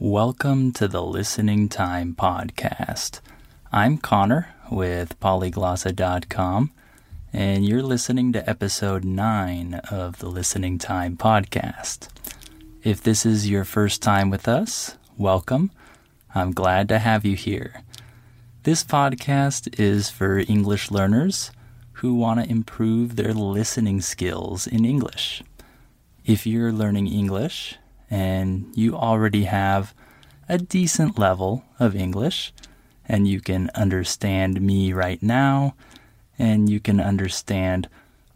Welcome 0.00 0.70
to 0.74 0.86
the 0.86 1.02
Listening 1.02 1.68
Time 1.68 2.14
Podcast. 2.14 3.18
I'm 3.72 3.98
Connor 3.98 4.54
with 4.70 5.18
polyglossa.com, 5.18 6.70
and 7.32 7.66
you're 7.66 7.82
listening 7.82 8.32
to 8.32 8.48
episode 8.48 9.02
9 9.02 9.74
of 9.90 10.20
the 10.20 10.28
Listening 10.28 10.78
Time 10.78 11.16
Podcast. 11.16 12.06
If 12.84 13.02
this 13.02 13.26
is 13.26 13.50
your 13.50 13.64
first 13.64 14.00
time 14.00 14.30
with 14.30 14.46
us, 14.46 14.96
welcome. 15.16 15.72
I'm 16.32 16.52
glad 16.52 16.88
to 16.90 17.00
have 17.00 17.24
you 17.24 17.34
here. 17.34 17.82
This 18.62 18.84
podcast 18.84 19.80
is 19.80 20.10
for 20.10 20.38
English 20.38 20.92
learners 20.92 21.50
who 21.94 22.14
want 22.14 22.38
to 22.38 22.48
improve 22.48 23.16
their 23.16 23.34
listening 23.34 24.00
skills 24.00 24.68
in 24.68 24.84
English. 24.84 25.42
If 26.24 26.46
you're 26.46 26.70
learning 26.70 27.08
English 27.08 27.78
and 28.10 28.66
you 28.74 28.96
already 28.96 29.44
have 29.44 29.94
a 30.48 30.58
decent 30.58 31.18
level 31.18 31.64
of 31.78 31.94
English, 31.94 32.52
and 33.06 33.28
you 33.28 33.40
can 33.40 33.70
understand 33.74 34.60
me 34.60 34.92
right 34.92 35.22
now, 35.22 35.74
and 36.38 36.68
you 36.68 36.80
can 36.80 37.00
understand 37.00 37.88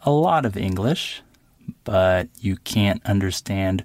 a 0.05 0.11
lot 0.11 0.45
of 0.45 0.57
English, 0.57 1.23
but 1.85 2.29
you 2.41 2.57
can't 2.57 3.05
understand 3.07 3.85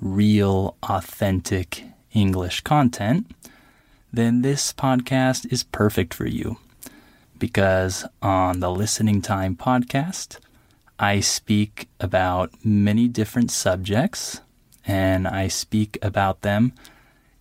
real, 0.00 0.76
authentic 0.82 1.84
English 2.12 2.60
content, 2.62 3.30
then 4.12 4.42
this 4.42 4.72
podcast 4.72 5.50
is 5.52 5.62
perfect 5.62 6.14
for 6.14 6.26
you. 6.26 6.56
Because 7.38 8.06
on 8.22 8.60
the 8.60 8.70
Listening 8.70 9.20
Time 9.20 9.56
podcast, 9.56 10.38
I 10.98 11.20
speak 11.20 11.88
about 12.00 12.52
many 12.64 13.08
different 13.08 13.50
subjects 13.50 14.40
and 14.86 15.26
I 15.26 15.48
speak 15.48 15.98
about 16.02 16.42
them 16.42 16.72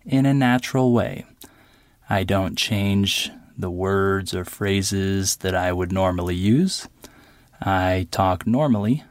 in 0.06 0.26
a 0.26 0.34
natural 0.34 0.92
way. 0.92 1.26
I 2.10 2.24
don't 2.24 2.58
change 2.58 3.32
the 3.58 3.72
words 3.72 4.34
or 4.34 4.46
phrases 4.46 5.38
that 5.38 5.56
I 5.56 5.72
would 5.72 5.92
normally 5.92 6.36
use. 6.36 6.88
I 7.62 8.08
talk 8.12 8.46
normally, 8.46 9.04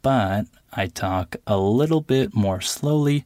but 0.00 0.46
I 0.72 0.86
talk 0.86 1.36
a 1.46 1.58
little 1.58 2.00
bit 2.00 2.34
more 2.34 2.60
slowly 2.60 3.24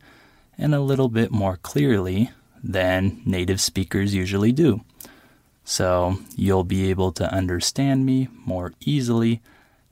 and 0.59 0.75
a 0.75 0.81
little 0.81 1.09
bit 1.09 1.31
more 1.31 1.57
clearly 1.59 2.31
than 2.63 3.23
native 3.25 3.61
speakers 3.61 4.15
usually 4.15 4.53
do. 4.53 4.81
So 5.65 6.19
you'll 6.35 6.65
be 6.65 6.91
able 6.91 7.13
to 7.13 7.33
understand 7.33 8.07
me 8.07 8.29
more 8.45 8.73
easily 8.81 9.41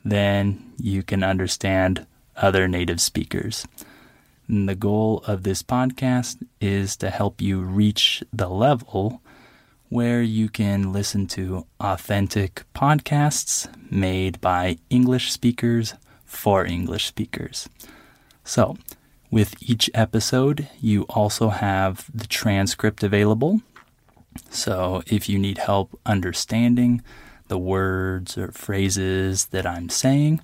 than 0.05 0.72
you 0.78 1.03
can 1.03 1.22
understand 1.22 2.06
other 2.36 2.66
native 2.69 3.00
speakers. 3.00 3.66
And 4.48 4.69
the 4.69 4.75
goal 4.75 5.23
of 5.27 5.42
this 5.42 5.62
podcast 5.62 6.45
is 6.61 6.97
to 6.98 7.11
help 7.11 7.41
you 7.41 7.61
reach 7.61 8.23
the 8.33 8.48
level 8.48 9.23
where 9.89 10.23
you 10.23 10.48
can 10.48 10.92
listen 10.92 11.27
to 11.28 11.67
authentic 11.81 12.65
podcasts 12.75 13.69
made 13.91 14.41
by 14.41 14.78
English 14.91 15.33
speakers 15.33 15.95
for 16.25 16.65
English 16.67 17.06
speakers. 17.06 17.69
So, 18.45 18.77
with 19.31 19.55
each 19.62 19.91
episode, 19.95 20.69
you 20.81 21.03
also 21.05 21.48
have 21.48 22.11
the 22.15 22.27
transcript 22.27 23.03
available 23.03 23.61
so 24.50 25.03
if 25.06 25.28
you 25.28 25.39
need 25.39 25.59
help 25.59 25.98
understanding 26.06 27.03
the 27.48 27.59
words 27.59 28.39
or 28.39 28.53
phrases 28.53 29.47
that 29.47 29.67
I'm 29.67 29.89
saying, 29.89 30.41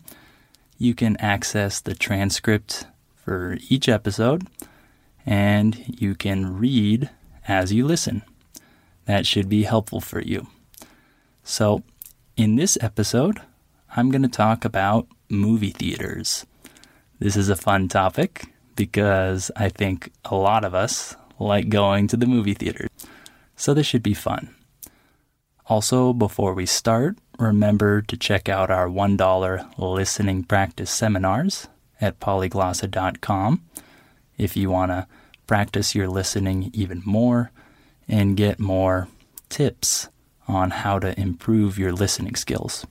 you 0.78 0.94
can 0.94 1.16
access 1.18 1.80
the 1.80 1.94
transcript 1.94 2.86
for 3.30 3.58
each 3.68 3.88
episode 3.88 4.48
and 5.24 6.00
you 6.00 6.16
can 6.16 6.58
read 6.58 7.08
as 7.46 7.72
you 7.72 7.86
listen. 7.86 8.22
That 9.04 9.24
should 9.24 9.48
be 9.48 9.62
helpful 9.62 10.00
for 10.00 10.20
you. 10.20 10.48
So, 11.44 11.84
in 12.36 12.56
this 12.56 12.76
episode, 12.80 13.40
I'm 13.94 14.10
going 14.10 14.22
to 14.22 14.28
talk 14.28 14.64
about 14.64 15.06
movie 15.28 15.70
theaters. 15.70 16.44
This 17.20 17.36
is 17.36 17.48
a 17.48 17.54
fun 17.54 17.86
topic 17.86 18.46
because 18.74 19.52
I 19.54 19.68
think 19.68 20.10
a 20.24 20.34
lot 20.34 20.64
of 20.64 20.74
us 20.74 21.14
like 21.38 21.68
going 21.68 22.08
to 22.08 22.16
the 22.16 22.26
movie 22.26 22.54
theater 22.54 22.88
so 23.54 23.72
this 23.72 23.86
should 23.86 24.02
be 24.02 24.14
fun. 24.14 24.56
Also, 25.66 26.12
before 26.12 26.52
we 26.52 26.66
start, 26.66 27.16
remember 27.38 28.02
to 28.02 28.16
check 28.16 28.48
out 28.48 28.72
our 28.72 28.88
$1 28.88 29.78
listening 29.78 30.42
practice 30.42 30.90
seminars 30.90 31.68
at 32.00 32.20
polyglossa.com 32.20 33.62
if 34.38 34.56
you 34.56 34.70
want 34.70 34.90
to 34.90 35.06
practice 35.46 35.94
your 35.94 36.08
listening 36.08 36.70
even 36.72 37.02
more 37.04 37.50
and 38.08 38.36
get 38.36 38.58
more 38.58 39.08
tips 39.48 40.08
on 40.48 40.70
how 40.70 40.98
to 40.98 41.18
improve 41.20 41.78
your 41.78 41.92
listening 41.92 42.34
skills. 42.34 42.86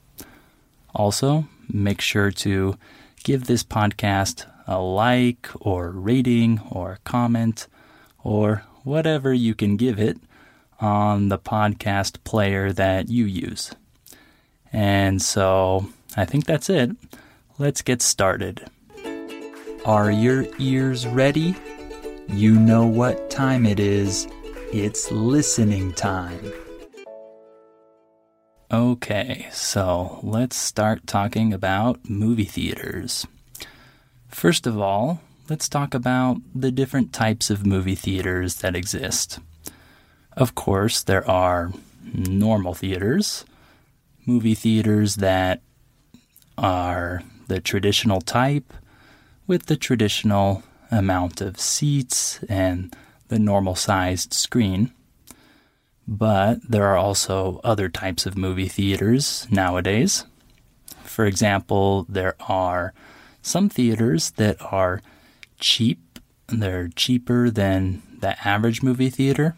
Also, 0.94 1.46
make 1.72 2.02
sure 2.02 2.31
to 2.31 2.78
give 3.24 3.46
this 3.46 3.64
podcast 3.64 4.46
a 4.68 4.80
like 4.80 5.50
or 5.59 5.90
rating 5.90 6.59
or 6.69 7.00
comment 7.03 7.68
or 8.24 8.64
whatever 8.84 9.34
you 9.34 9.56
can 9.56 9.75
give 9.75 10.00
it 10.00 10.18
on 10.80 11.30
the 11.30 11.40
podcast 11.40 12.24
player 12.24 12.72
that 12.72 13.09
you 13.09 13.25
use. 13.25 13.72
And 14.72 15.22
so 15.22 15.90
I 16.16 16.25
think 16.25 16.46
that's 16.46 16.69
it. 16.69 16.92
Let's 17.58 17.81
get 17.81 18.02
started. 18.02 18.69
Are 19.85 20.12
your 20.12 20.45
ears 20.59 21.07
ready? 21.07 21.56
You 22.28 22.59
know 22.59 22.85
what 22.85 23.29
time 23.29 23.66
it 23.66 23.79
is. 23.79 24.28
It's 24.73 25.09
listening 25.09 25.94
time. 25.94 26.51
Okay, 28.69 29.47
so 29.53 30.19
let's 30.22 30.57
start 30.57 31.07
talking 31.07 31.53
about 31.53 32.09
movie 32.09 32.44
theaters. 32.44 33.25
First 34.28 34.68
of 34.68 34.78
all, 34.78 35.22
let's 35.50 35.69
talk 35.69 35.94
about 35.94 36.41
the 36.53 36.72
different 36.72 37.13
types 37.13 37.50
of 37.50 37.66
movie 37.66 37.95
theaters 37.95 38.56
that 38.56 38.75
exist. 38.75 39.39
Of 40.34 40.56
course, 40.56 41.01
there 41.01 41.28
are 41.28 41.72
normal 42.13 42.73
theaters, 42.73 43.45
movie 44.25 44.56
theaters 44.56 45.16
that 45.16 45.62
are 46.57 47.23
the 47.47 47.62
traditional 47.62 48.19
type 48.19 48.73
with 49.50 49.66
the 49.66 49.76
traditional 49.76 50.62
amount 50.92 51.42
of 51.42 51.60
seats 51.60 52.40
and 52.48 52.96
the 53.30 53.40
normal 53.40 53.74
sized 53.76 54.32
screen. 54.32 54.94
But 56.08 56.60
there 56.70 56.86
are 56.86 56.98
also 56.98 57.60
other 57.64 57.90
types 57.90 58.28
of 58.28 58.38
movie 58.38 58.68
theaters 58.68 59.48
nowadays. 59.50 60.26
For 61.04 61.26
example, 61.26 62.06
there 62.08 62.36
are 62.48 62.94
some 63.42 63.70
theaters 63.70 64.32
that 64.32 64.58
are 64.72 65.02
cheap, 65.60 66.20
they're 66.48 66.90
cheaper 66.90 67.50
than 67.50 68.04
the 68.20 68.36
average 68.48 68.84
movie 68.84 69.10
theater. 69.10 69.56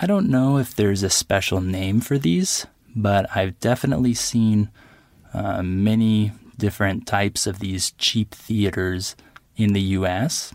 I 0.00 0.06
don't 0.06 0.30
know 0.30 0.56
if 0.56 0.74
there's 0.74 1.02
a 1.02 1.10
special 1.10 1.60
name 1.60 2.00
for 2.00 2.16
these, 2.16 2.66
but 2.94 3.28
I've 3.36 3.60
definitely 3.60 4.14
seen 4.14 4.70
uh, 5.34 5.62
many 5.62 6.32
different 6.58 7.06
types 7.06 7.46
of 7.46 7.58
these 7.58 7.92
cheap 7.92 8.34
theaters 8.34 9.16
in 9.56 9.72
the 9.72 9.80
US. 9.80 10.54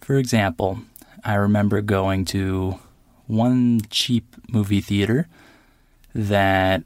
For 0.00 0.16
example, 0.16 0.80
I 1.24 1.34
remember 1.34 1.80
going 1.80 2.24
to 2.26 2.78
one 3.26 3.80
cheap 3.90 4.36
movie 4.48 4.80
theater 4.80 5.28
that 6.14 6.84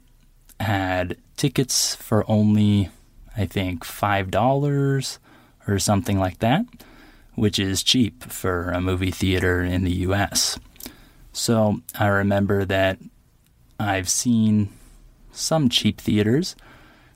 had 0.59 1.17
tickets 1.37 1.95
for 1.95 2.29
only, 2.29 2.89
I 3.37 3.45
think, 3.45 3.85
$5 3.85 5.19
or 5.67 5.79
something 5.79 6.19
like 6.19 6.39
that, 6.39 6.65
which 7.35 7.59
is 7.59 7.83
cheap 7.83 8.23
for 8.23 8.71
a 8.71 8.81
movie 8.81 9.11
theater 9.11 9.61
in 9.61 9.83
the 9.83 9.93
US. 10.07 10.59
So 11.31 11.81
I 11.97 12.07
remember 12.07 12.65
that 12.65 12.97
I've 13.79 14.09
seen 14.09 14.69
some 15.31 15.69
cheap 15.69 16.01
theaters, 16.01 16.55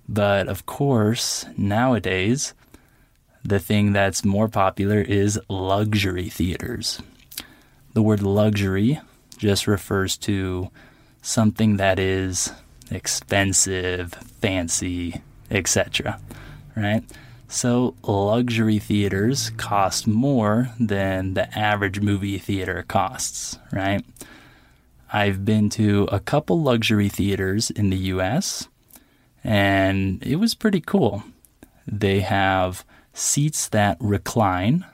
but 0.08 0.48
of 0.48 0.66
course, 0.66 1.46
nowadays, 1.58 2.54
the 3.44 3.60
thing 3.60 3.94
that's 3.94 4.26
more 4.26 4.48
popular 4.48 5.02
is 5.02 5.40
luxury 5.50 6.30
theaters. 6.30 7.02
The 7.94 8.02
word 8.02 8.22
luxury 8.22 9.00
just 9.38 9.68
refers 9.68 10.18
to 10.18 10.70
something 11.22 11.78
that 11.78 12.00
is 12.00 12.52
expensive, 12.92 14.14
fancy, 14.42 15.22
etc. 15.50 16.20
Right? 16.76 17.04
So, 17.48 17.96
luxury 18.04 18.80
theaters 18.80 19.52
cost 19.52 20.08
more 20.08 20.72
than 20.80 21.36
the 21.36 21.58
average 21.58 22.00
movie 22.00 22.40
theater 22.40 22.84
costs, 22.88 23.60
right? 23.72 24.04
I've 25.14 25.46
been 25.46 25.70
to 25.72 26.10
a 26.12 26.20
couple 26.20 26.62
luxury 26.62 27.08
theaters 27.08 27.70
in 27.70 27.92
the 27.92 27.98
US, 27.98 28.68
and 29.46 30.24
it 30.24 30.38
was 30.38 30.56
pretty 30.56 30.82
cool. 30.82 31.24
They 31.86 32.22
have 32.22 32.84
seats 33.14 33.70
that 33.70 33.96
recline, 34.00 34.86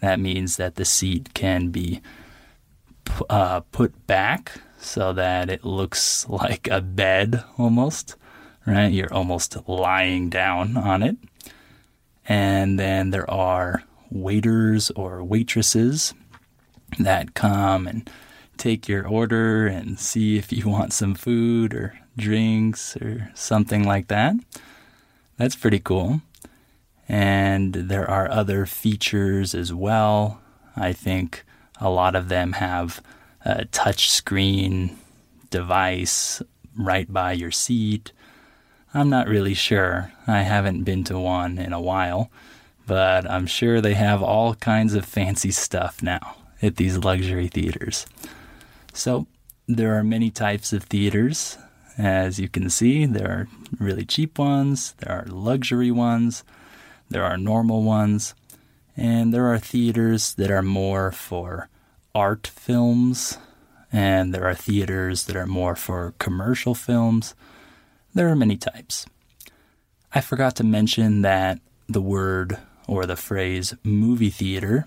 That 0.00 0.18
means 0.18 0.56
that 0.56 0.74
the 0.74 0.84
seat 0.84 1.32
can 1.32 1.68
be 1.68 2.02
uh, 3.30 3.60
put 3.70 4.06
back 4.08 4.60
so 4.78 5.12
that 5.12 5.48
it 5.48 5.64
looks 5.64 6.28
like 6.28 6.66
a 6.68 6.80
bed 6.80 7.44
almost, 7.56 8.16
right? 8.66 8.90
You're 8.90 9.14
almost 9.14 9.56
lying 9.68 10.28
down 10.28 10.76
on 10.76 11.04
it. 11.04 11.16
And 12.28 12.80
then 12.80 13.10
there 13.10 13.30
are 13.30 13.84
waiters 14.10 14.90
or 14.90 15.22
waitresses 15.22 16.14
that 16.98 17.34
come 17.34 17.86
and 17.86 18.10
take 18.58 18.88
your 18.88 19.06
order 19.06 19.68
and 19.68 20.00
see 20.00 20.36
if 20.36 20.52
you 20.52 20.68
want 20.68 20.92
some 20.92 21.14
food 21.14 21.74
or 21.74 21.96
drinks 22.16 22.96
or 22.96 23.30
something 23.34 23.84
like 23.84 24.08
that. 24.08 24.34
That's 25.36 25.56
pretty 25.56 25.80
cool. 25.80 26.22
And 27.08 27.74
there 27.74 28.08
are 28.08 28.30
other 28.30 28.66
features 28.66 29.54
as 29.54 29.72
well. 29.72 30.40
I 30.76 30.92
think 30.92 31.44
a 31.80 31.90
lot 31.90 32.14
of 32.14 32.28
them 32.28 32.52
have 32.52 33.02
a 33.44 33.64
touch 33.66 34.10
screen 34.10 34.96
device 35.50 36.42
right 36.76 37.12
by 37.12 37.32
your 37.32 37.50
seat. 37.50 38.12
I'm 38.94 39.10
not 39.10 39.28
really 39.28 39.54
sure. 39.54 40.12
I 40.26 40.42
haven't 40.42 40.84
been 40.84 41.04
to 41.04 41.18
one 41.18 41.58
in 41.58 41.72
a 41.72 41.80
while, 41.80 42.30
but 42.86 43.28
I'm 43.30 43.46
sure 43.46 43.80
they 43.80 43.94
have 43.94 44.22
all 44.22 44.54
kinds 44.54 44.94
of 44.94 45.04
fancy 45.04 45.50
stuff 45.50 46.02
now 46.02 46.36
at 46.60 46.76
these 46.76 46.98
luxury 46.98 47.48
theaters. 47.48 48.06
So, 48.92 49.26
there 49.66 49.96
are 49.98 50.04
many 50.04 50.30
types 50.30 50.72
of 50.72 50.84
theaters. 50.84 51.56
As 51.98 52.38
you 52.38 52.48
can 52.48 52.70
see, 52.70 53.04
there 53.04 53.30
are 53.30 53.48
really 53.78 54.04
cheap 54.04 54.38
ones, 54.38 54.94
there 54.98 55.12
are 55.12 55.26
luxury 55.26 55.90
ones, 55.90 56.42
there 57.10 57.24
are 57.24 57.36
normal 57.36 57.82
ones, 57.82 58.34
and 58.96 59.32
there 59.32 59.46
are 59.46 59.58
theaters 59.58 60.34
that 60.34 60.50
are 60.50 60.62
more 60.62 61.12
for 61.12 61.68
art 62.14 62.46
films, 62.46 63.38
and 63.92 64.34
there 64.34 64.46
are 64.46 64.54
theaters 64.54 65.24
that 65.24 65.36
are 65.36 65.46
more 65.46 65.76
for 65.76 66.14
commercial 66.18 66.74
films. 66.74 67.34
There 68.14 68.28
are 68.28 68.36
many 68.36 68.56
types. 68.56 69.06
I 70.14 70.20
forgot 70.20 70.56
to 70.56 70.64
mention 70.64 71.22
that 71.22 71.60
the 71.88 72.02
word 72.02 72.58
or 72.86 73.06
the 73.06 73.16
phrase 73.16 73.74
movie 73.82 74.30
theater 74.30 74.86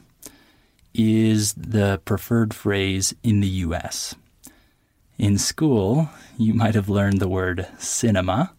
is 0.94 1.54
the 1.54 2.02
preferred 2.06 2.54
phrase 2.54 3.14
in 3.24 3.42
the 3.42 3.48
US. 3.48 4.16
In 5.18 5.38
school, 5.38 6.10
you 6.38 6.54
might 6.54 6.76
have 6.76 6.90
learned 6.90 7.20
the 7.20 7.30
word 7.30 7.68
cinema. 7.78 8.54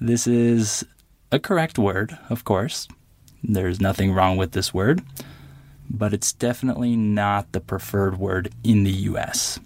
This 0.00 0.26
is 0.26 0.84
a 1.30 1.38
correct 1.38 1.78
word, 1.78 2.18
of 2.28 2.44
course. 2.44 2.88
There's 3.42 3.80
nothing 3.80 4.12
wrong 4.12 4.36
with 4.36 4.52
this 4.52 4.74
word 4.74 5.02
but 5.90 6.14
it's 6.14 6.32
definitely 6.32 6.94
not 6.94 7.50
the 7.50 7.60
preferred 7.60 8.18
word 8.18 8.50
in 8.62 8.84
the 8.84 8.92
US. 9.10 9.58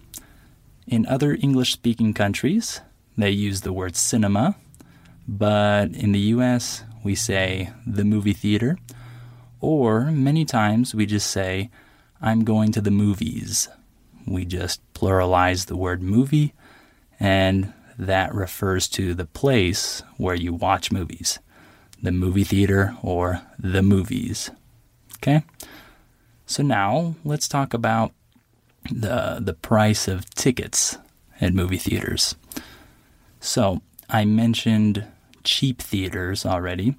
In 0.86 1.06
other 1.06 1.36
English 1.40 1.72
speaking 1.72 2.14
countries, 2.14 2.80
they 3.16 3.30
use 3.30 3.60
the 3.60 3.72
word 3.72 3.94
cinema, 3.94 4.56
but 5.28 5.92
in 5.92 6.12
the 6.12 6.32
US, 6.34 6.82
we 7.04 7.14
say 7.14 7.70
the 7.86 8.04
movie 8.04 8.32
theater, 8.32 8.78
or 9.60 10.10
many 10.10 10.44
times 10.44 10.94
we 10.94 11.04
just 11.04 11.30
say, 11.30 11.70
I'm 12.20 12.44
going 12.44 12.72
to 12.72 12.80
the 12.80 12.90
movies. 12.90 13.68
We 14.26 14.44
just 14.44 14.80
pluralize 14.94 15.66
the 15.66 15.76
word 15.76 16.02
movie, 16.02 16.54
and 17.20 17.72
that 17.98 18.34
refers 18.34 18.88
to 18.88 19.14
the 19.14 19.26
place 19.26 20.02
where 20.16 20.34
you 20.34 20.52
watch 20.52 20.90
movies 20.90 21.38
the 22.04 22.12
movie 22.12 22.44
theater 22.44 22.94
or 23.02 23.40
the 23.58 23.82
movies. 23.82 24.50
Okay? 25.16 25.42
So 26.46 26.62
now 26.62 27.16
let's 27.24 27.48
talk 27.48 27.72
about 27.72 28.12
the 28.92 29.38
the 29.40 29.54
price 29.54 30.06
of 30.06 30.28
tickets 30.34 30.98
at 31.40 31.54
movie 31.54 31.78
theaters. 31.78 32.36
So 33.40 33.80
I 34.10 34.26
mentioned 34.26 35.06
cheap 35.42 35.80
theaters 35.80 36.44
already, 36.44 36.94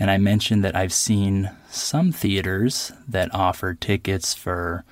and 0.00 0.10
I 0.10 0.16
mentioned 0.16 0.64
that 0.64 0.74
I've 0.74 0.92
seen 0.94 1.50
some 1.70 2.10
theaters 2.10 2.92
that 3.06 3.34
offer 3.34 3.74
tickets 3.74 4.32
for 4.32 4.84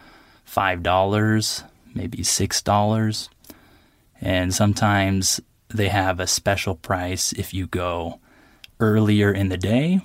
five 0.53 0.83
dollars, 0.83 1.65
maybe 1.95 2.23
six 2.23 2.61
dollars, 2.61 3.31
and 4.21 4.55
sometimes 4.55 5.41
they 5.69 5.89
have 5.89 6.21
a 6.21 6.27
special 6.27 6.75
price 6.75 7.33
if 7.33 7.55
you 7.55 7.67
go 7.67 8.21
earlier 8.79 9.33
in 9.33 9.49
the 9.49 9.57
day 9.57 10.01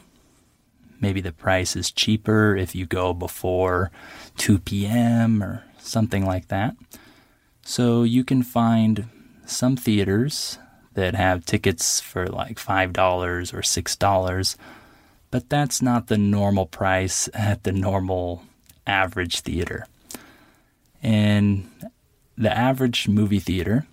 maybe 1.00 1.22
the 1.22 1.32
price 1.32 1.76
is 1.76 1.92
cheaper 1.92 2.56
if 2.56 2.76
you 2.76 2.86
go 2.86 3.14
before 3.14 3.92
2 4.38 4.60
p.m. 4.60 5.44
or 5.44 5.64
something 5.80 6.26
like 6.26 6.48
that. 6.48 6.76
So 7.62 8.04
you 8.04 8.24
can 8.24 8.44
find 8.44 9.10
some 9.46 9.76
theaters 9.76 10.58
that 10.94 11.16
have 11.16 11.46
tickets 11.46 12.00
for 12.00 12.28
like 12.28 12.58
$5 12.58 13.54
or 13.54 13.62
$6, 13.62 14.56
but 15.30 15.50
that's 15.50 15.82
not 15.82 16.08
the 16.08 16.18
normal 16.18 16.66
price 16.66 17.30
at 17.34 17.64
the 17.64 17.72
normal 17.72 18.44
average 18.86 19.42
theater. 19.42 19.86
In 21.02 21.70
the 22.38 22.56
average 22.56 23.08
movie 23.08 23.40
theater, 23.40 23.88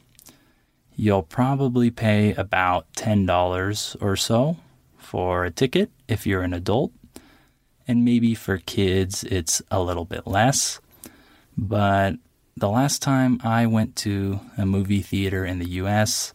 you'll 0.96 1.22
probably 1.22 1.90
pay 1.90 2.34
about 2.34 2.92
$10 2.94 3.96
or 4.00 4.16
so 4.16 4.56
for 4.96 5.44
a 5.44 5.50
ticket 5.50 5.90
if 6.08 6.26
you're 6.26 6.42
an 6.42 6.54
adult. 6.54 6.92
And 7.86 8.04
maybe 8.04 8.34
for 8.34 8.58
kids, 8.58 9.24
it's 9.24 9.60
a 9.70 9.82
little 9.82 10.04
bit 10.04 10.26
less. 10.26 10.80
But 11.56 12.16
the 12.56 12.68
last 12.68 13.02
time 13.02 13.40
I 13.42 13.66
went 13.66 13.96
to 13.96 14.40
a 14.56 14.64
movie 14.64 15.02
theater 15.02 15.44
in 15.44 15.58
the 15.58 15.68
US 15.80 16.32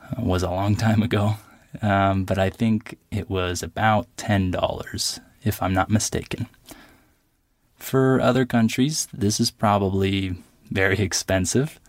uh, 0.00 0.22
was 0.22 0.42
a 0.42 0.50
long 0.50 0.76
time 0.76 1.02
ago. 1.02 1.34
Um, 1.82 2.24
but 2.24 2.38
I 2.38 2.50
think 2.50 2.98
it 3.10 3.28
was 3.28 3.62
about 3.62 4.06
$10, 4.16 5.20
if 5.44 5.62
I'm 5.62 5.74
not 5.74 5.90
mistaken. 5.90 6.46
For 7.78 8.20
other 8.20 8.44
countries, 8.44 9.08
this 9.12 9.40
is 9.40 9.50
probably 9.50 10.36
very 10.70 10.98
expensive. 10.98 11.80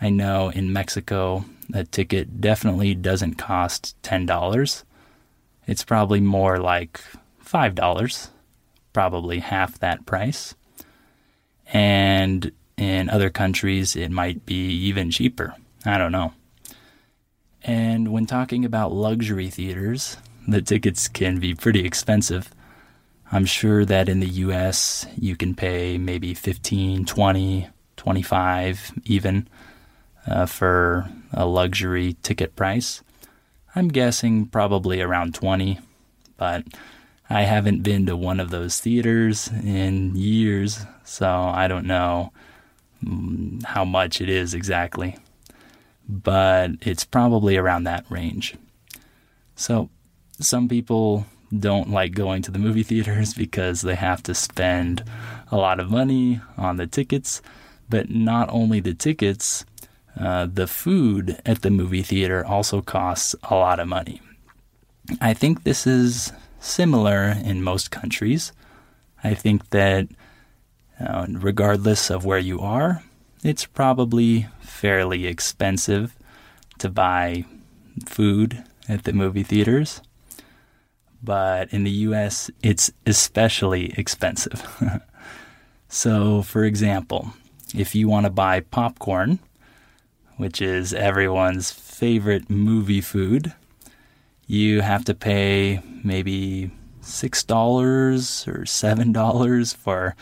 I 0.00 0.10
know 0.10 0.50
in 0.50 0.72
Mexico, 0.72 1.44
a 1.72 1.84
ticket 1.84 2.40
definitely 2.40 2.94
doesn't 2.94 3.34
cost 3.34 3.96
$10 4.02 4.84
it's 5.66 5.84
probably 5.84 6.20
more 6.20 6.58
like 6.58 7.00
$5, 7.44 8.30
probably 8.92 9.38
half 9.40 9.78
that 9.78 10.06
price. 10.06 10.54
And 11.72 12.52
in 12.76 13.08
other 13.08 13.30
countries, 13.30 13.96
it 13.96 14.10
might 14.10 14.44
be 14.44 14.68
even 14.70 15.10
cheaper. 15.10 15.54
I 15.86 15.98
don't 15.98 16.12
know. 16.12 16.32
And 17.62 18.12
when 18.12 18.26
talking 18.26 18.64
about 18.64 18.92
luxury 18.92 19.48
theaters, 19.48 20.18
the 20.46 20.60
tickets 20.60 21.08
can 21.08 21.40
be 21.40 21.54
pretty 21.54 21.84
expensive. 21.84 22.50
I'm 23.32 23.46
sure 23.46 23.84
that 23.84 24.08
in 24.08 24.20
the 24.20 24.28
US, 24.28 25.06
you 25.16 25.36
can 25.36 25.54
pay 25.54 25.98
maybe 25.98 26.34
15, 26.34 27.04
20, 27.04 27.68
25 27.96 28.92
even 29.04 29.48
uh, 30.26 30.46
for 30.46 31.08
a 31.32 31.46
luxury 31.46 32.16
ticket 32.22 32.54
price. 32.56 33.02
I'm 33.74 33.88
guessing 33.88 34.46
probably 34.46 35.00
around 35.00 35.34
20, 35.34 35.80
but 36.36 36.64
I 37.28 37.42
haven't 37.42 37.82
been 37.82 38.06
to 38.06 38.16
one 38.16 38.38
of 38.38 38.50
those 38.50 38.78
theaters 38.78 39.48
in 39.48 40.14
years, 40.14 40.84
so 41.04 41.28
I 41.28 41.66
don't 41.66 41.86
know 41.86 42.32
mm, 43.04 43.64
how 43.64 43.84
much 43.84 44.20
it 44.20 44.28
is 44.28 44.54
exactly. 44.54 45.16
But 46.08 46.72
it's 46.82 47.04
probably 47.04 47.56
around 47.56 47.84
that 47.84 48.04
range. 48.10 48.54
So, 49.56 49.88
some 50.38 50.68
people 50.68 51.26
don't 51.60 51.90
like 51.90 52.14
going 52.14 52.42
to 52.42 52.50
the 52.50 52.58
movie 52.58 52.82
theaters 52.82 53.34
because 53.44 53.82
they 53.82 53.94
have 53.94 54.22
to 54.24 54.34
spend 54.34 55.04
a 55.50 55.56
lot 55.56 55.80
of 55.80 55.90
money 55.90 56.40
on 56.56 56.76
the 56.76 56.86
tickets, 56.86 57.42
but 57.88 58.10
not 58.10 58.48
only 58.50 58.80
the 58.80 58.94
tickets, 58.94 59.64
uh, 60.18 60.46
the 60.46 60.66
food 60.66 61.40
at 61.44 61.62
the 61.62 61.70
movie 61.70 62.02
theater 62.02 62.44
also 62.44 62.80
costs 62.80 63.34
a 63.44 63.54
lot 63.54 63.80
of 63.80 63.88
money. 63.88 64.20
I 65.20 65.34
think 65.34 65.64
this 65.64 65.86
is 65.86 66.32
similar 66.60 67.34
in 67.44 67.62
most 67.62 67.90
countries. 67.90 68.52
I 69.22 69.34
think 69.34 69.70
that 69.70 70.08
uh, 71.00 71.26
regardless 71.28 72.10
of 72.10 72.24
where 72.24 72.38
you 72.38 72.60
are, 72.60 73.02
it's 73.42 73.66
probably 73.66 74.46
fairly 74.60 75.26
expensive 75.26 76.16
to 76.78 76.88
buy 76.88 77.44
food 78.06 78.64
at 78.88 79.04
the 79.04 79.12
movie 79.12 79.42
theaters. 79.42 80.00
But 81.24 81.72
in 81.72 81.84
the 81.84 81.90
US, 82.08 82.50
it's 82.62 82.92
especially 83.06 83.94
expensive. 83.96 84.62
so, 85.88 86.42
for 86.42 86.64
example, 86.64 87.32
if 87.74 87.94
you 87.94 88.08
want 88.08 88.26
to 88.26 88.30
buy 88.30 88.60
popcorn, 88.60 89.38
which 90.36 90.60
is 90.60 90.92
everyone's 90.92 91.70
favorite 91.70 92.50
movie 92.50 93.00
food, 93.00 93.54
you 94.46 94.82
have 94.82 95.04
to 95.06 95.14
pay 95.14 95.80
maybe 96.02 96.70
$6 97.02 98.48
or 98.48 98.60
$7 98.64 99.76
for 99.76 100.14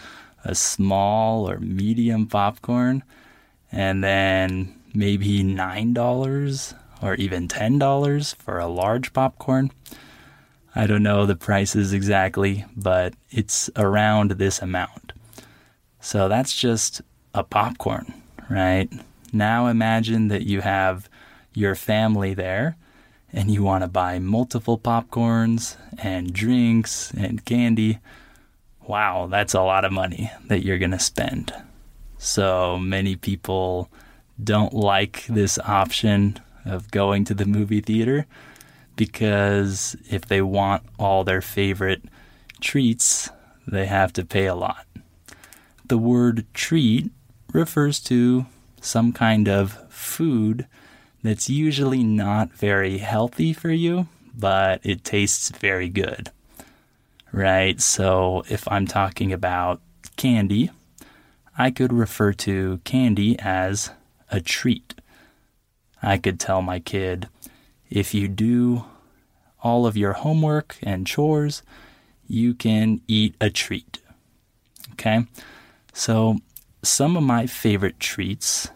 a 0.44 0.54
small 0.54 1.50
or 1.50 1.59
medium 1.59 2.26
popcorn, 2.26 3.02
and 3.73 4.04
then 4.04 4.78
maybe 4.94 5.42
$9 5.42 6.75
or 7.02 7.14
even 7.16 7.49
$10 7.49 8.35
for 8.37 8.59
a 8.59 8.66
large 8.68 9.12
popcorn. 9.12 9.71
I 10.75 10.87
don't 10.87 11.02
know 11.02 11.26
the 11.26 11.37
prices 11.37 11.93
exactly, 11.93 12.64
but 12.76 13.14
it's 13.31 13.69
around 13.76 14.33
this 14.33 14.62
amount. 14.62 15.12
So 16.00 16.29
that's 16.29 16.57
just 16.57 17.02
a 17.35 17.45
popcorn, 17.45 18.14
right? 18.49 18.91
Now 19.33 19.67
imagine 19.67 20.29
that 20.29 20.43
you 20.43 20.62
have 20.62 21.09
your 21.55 21.75
family 21.75 22.35
there 22.35 22.76
and 23.33 23.50
you 23.50 23.62
want 23.62 23.83
to 23.83 23.88
buy 23.88 24.19
multiple 24.19 24.79
popcorns 24.79 25.76
and 25.99 26.33
drinks 26.33 27.12
and 27.12 27.45
candy. 27.45 27.99
Wow, 28.87 29.26
that's 29.31 29.55
a 29.55 29.62
lot 29.62 29.85
of 29.85 29.93
money 29.93 30.31
that 30.47 30.64
you're 30.64 30.79
going 30.79 30.91
to 30.91 30.99
spend. 30.99 31.52
So 32.19 32.79
many 32.79 33.17
people 33.17 33.91
don't 34.43 34.75
like 34.75 35.26
this 35.26 35.59
option 35.59 36.41
of 36.64 36.91
going 36.91 37.25
to 37.26 37.35
the 37.35 37.47
movie 37.47 37.81
theater 37.81 38.26
because 38.97 39.97
if 40.11 40.27
they 40.27 40.43
want 40.43 40.83
all 40.99 41.25
their 41.25 41.41
favorite 41.41 42.03
treats, 42.61 43.31
they 43.67 43.87
have 43.87 44.13
to 44.15 44.25
pay 44.25 44.47
a 44.47 44.55
lot. 44.55 44.87
The 45.87 45.99
word 45.99 46.47
treat 46.55 47.11
refers 47.53 48.01
to 48.01 48.47
some 48.81 49.13
kind 49.13 49.49
of 49.49 49.79
food 49.93 50.67
that's 51.23 51.49
usually 51.49 52.03
not 52.03 52.53
very 52.53 52.99
healthy 52.99 53.53
for 53.53 53.71
you, 53.71 54.09
but 54.37 54.81
it 54.83 55.05
tastes 55.05 55.51
very 55.51 55.89
good. 55.89 56.31
Right? 57.31 57.81
So 57.81 58.45
if 58.49 58.67
I'm 58.69 58.87
talking 58.87 59.33
about 59.33 59.81
candy, 60.17 60.71
I 61.57 61.71
could 61.71 61.93
refer 61.93 62.33
to 62.33 62.81
candy 62.85 63.39
as 63.39 63.91
a 64.31 64.41
treat. 64.41 64.95
I 66.03 66.19
could 66.19 66.41
tell 66.41 66.63
my 66.63 66.81
kid, 66.81 67.29
if 67.93 68.15
you 68.15 68.27
do 68.27 68.87
all 69.63 69.87
of 69.87 69.99
your 69.99 70.15
homework 70.15 70.79
and 70.83 71.07
chores, 71.07 71.63
you 72.27 72.55
can 72.55 73.03
eat 73.07 73.35
a 73.39 73.51
treat. 73.51 73.99
Okay? 74.93 75.27
So, 75.93 76.39
some 76.83 77.17
of 77.19 77.23
my 77.23 77.47
favorite 77.47 78.01
treats 78.01 78.71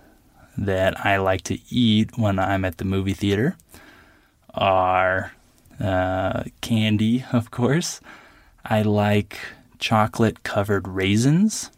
that 0.57 1.05
I 1.05 1.17
like 1.17 1.43
to 1.43 1.59
eat 1.75 2.19
when 2.19 2.39
I'm 2.39 2.65
at 2.67 2.77
the 2.77 2.85
movie 2.85 3.15
theater 3.15 3.57
are 4.53 5.33
uh, 5.81 6.45
candy, 6.61 7.25
of 7.33 7.51
course. 7.51 8.01
I 8.65 8.83
like 8.83 9.39
chocolate 9.79 10.43
covered 10.43 10.87
raisins. 10.87 11.71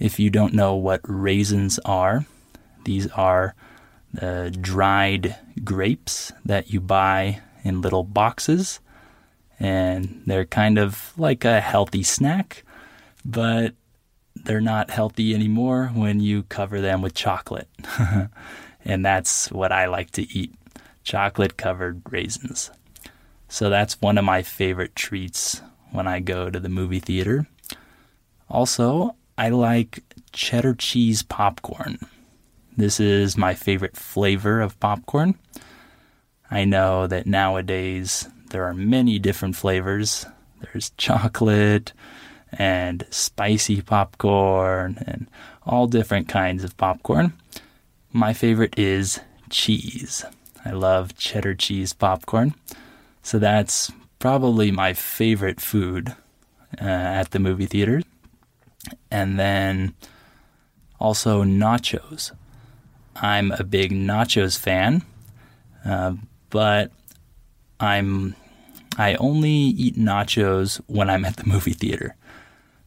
If 0.00 0.18
you 0.18 0.30
don't 0.30 0.54
know 0.54 0.74
what 0.74 1.00
raisins 1.04 1.78
are, 1.84 2.26
these 2.84 3.06
are 3.12 3.54
the 4.16 4.56
dried 4.60 5.36
grapes 5.62 6.32
that 6.44 6.72
you 6.72 6.80
buy 6.80 7.40
in 7.64 7.80
little 7.80 8.04
boxes. 8.04 8.80
And 9.58 10.22
they're 10.26 10.44
kind 10.44 10.78
of 10.78 11.12
like 11.16 11.44
a 11.44 11.60
healthy 11.60 12.02
snack, 12.02 12.64
but 13.24 13.74
they're 14.34 14.60
not 14.60 14.90
healthy 14.90 15.34
anymore 15.34 15.90
when 15.94 16.20
you 16.20 16.42
cover 16.44 16.80
them 16.80 17.02
with 17.02 17.14
chocolate. 17.14 17.68
and 18.84 19.04
that's 19.04 19.50
what 19.50 19.72
I 19.72 19.86
like 19.86 20.10
to 20.12 20.30
eat 20.30 20.52
chocolate 21.04 21.56
covered 21.56 22.02
raisins. 22.10 22.70
So 23.48 23.70
that's 23.70 24.00
one 24.00 24.18
of 24.18 24.24
my 24.24 24.42
favorite 24.42 24.94
treats 24.94 25.62
when 25.92 26.06
I 26.06 26.20
go 26.20 26.50
to 26.50 26.60
the 26.60 26.68
movie 26.68 27.00
theater. 27.00 27.46
Also, 28.50 29.16
I 29.38 29.48
like 29.50 30.02
cheddar 30.32 30.74
cheese 30.74 31.22
popcorn. 31.22 31.98
This 32.76 33.00
is 33.00 33.38
my 33.38 33.54
favorite 33.54 33.96
flavor 33.96 34.60
of 34.60 34.78
popcorn. 34.80 35.38
I 36.50 36.64
know 36.64 37.06
that 37.06 37.26
nowadays 37.26 38.28
there 38.50 38.64
are 38.64 38.74
many 38.74 39.18
different 39.18 39.56
flavors. 39.56 40.26
There's 40.60 40.90
chocolate 40.98 41.92
and 42.52 43.06
spicy 43.10 43.80
popcorn 43.80 45.02
and 45.06 45.26
all 45.64 45.86
different 45.86 46.28
kinds 46.28 46.64
of 46.64 46.76
popcorn. 46.76 47.32
My 48.12 48.32
favorite 48.32 48.78
is 48.78 49.20
cheese. 49.48 50.24
I 50.64 50.70
love 50.70 51.16
cheddar 51.16 51.54
cheese 51.54 51.92
popcorn. 51.92 52.54
So 53.22 53.38
that's 53.38 53.90
probably 54.18 54.70
my 54.70 54.92
favorite 54.92 55.60
food 55.60 56.14
uh, 56.80 56.84
at 56.84 57.30
the 57.30 57.38
movie 57.38 57.66
theater. 57.66 58.02
And 59.10 59.38
then 59.38 59.94
also 61.00 61.42
nachos. 61.42 62.32
I'm 63.22 63.52
a 63.52 63.64
big 63.64 63.92
nachos 63.92 64.58
fan, 64.58 65.02
uh, 65.84 66.14
but 66.50 66.92
I'm 67.80 68.34
I 68.98 69.14
only 69.16 69.50
eat 69.50 69.96
nachos 69.96 70.80
when 70.86 71.10
I'm 71.10 71.24
at 71.24 71.36
the 71.36 71.46
movie 71.46 71.72
theater. 71.72 72.16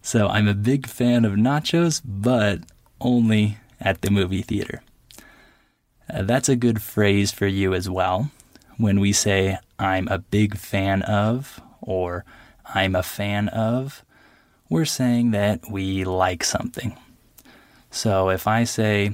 So 0.01 0.27
I'm 0.27 0.47
a 0.47 0.53
big 0.53 0.87
fan 0.87 1.25
of 1.25 1.33
nachos, 1.33 2.01
but 2.03 2.61
only 2.99 3.57
at 3.79 4.01
the 4.01 4.09
movie 4.09 4.41
theater. 4.41 4.81
Uh, 6.11 6.23
that's 6.23 6.49
a 6.49 6.55
good 6.55 6.81
phrase 6.81 7.31
for 7.31 7.47
you 7.47 7.73
as 7.73 7.89
well. 7.89 8.31
When 8.77 8.99
we 8.99 9.13
say 9.13 9.59
I'm 9.77 10.07
a 10.07 10.17
big 10.17 10.57
fan 10.57 11.03
of 11.03 11.61
or 11.81 12.25
I'm 12.73 12.95
a 12.95 13.03
fan 13.03 13.49
of, 13.49 14.03
we're 14.69 14.85
saying 14.85 15.31
that 15.31 15.69
we 15.69 16.03
like 16.03 16.43
something. 16.43 16.97
So 17.91 18.29
if 18.29 18.47
I 18.47 18.63
say 18.63 19.13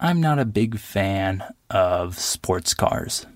I'm 0.00 0.20
not 0.20 0.38
a 0.38 0.44
big 0.44 0.78
fan 0.78 1.42
of 1.70 2.20
sports 2.20 2.72
cars. 2.72 3.26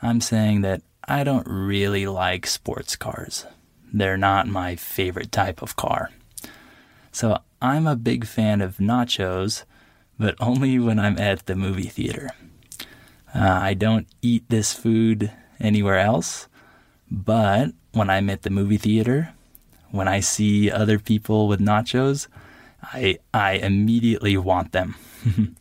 I'm 0.00 0.20
saying 0.20 0.60
that 0.60 0.82
I 1.08 1.24
don't 1.24 1.48
really 1.48 2.06
like 2.06 2.46
sports 2.46 2.94
cars. 2.94 3.44
They're 3.92 4.16
not 4.16 4.46
my 4.46 4.76
favorite 4.76 5.32
type 5.32 5.62
of 5.62 5.74
car. 5.74 6.10
So 7.10 7.38
I'm 7.60 7.88
a 7.88 7.96
big 7.96 8.24
fan 8.24 8.60
of 8.60 8.76
nachos, 8.76 9.64
but 10.16 10.36
only 10.38 10.78
when 10.78 11.00
I'm 11.00 11.18
at 11.18 11.46
the 11.46 11.56
movie 11.56 11.88
theater. 11.88 12.30
Uh, 13.34 13.40
I 13.40 13.74
don't 13.74 14.06
eat 14.22 14.44
this 14.48 14.72
food 14.72 15.32
anywhere 15.58 15.98
else, 15.98 16.46
but 17.10 17.72
when 17.90 18.10
I'm 18.10 18.30
at 18.30 18.42
the 18.42 18.50
movie 18.50 18.76
theater, 18.76 19.34
when 19.90 20.06
I 20.06 20.20
see 20.20 20.70
other 20.70 21.00
people 21.00 21.48
with 21.48 21.58
nachos, 21.58 22.28
I 22.92 23.18
I 23.32 23.52
immediately 23.52 24.36
want 24.36 24.72
them. 24.72 24.94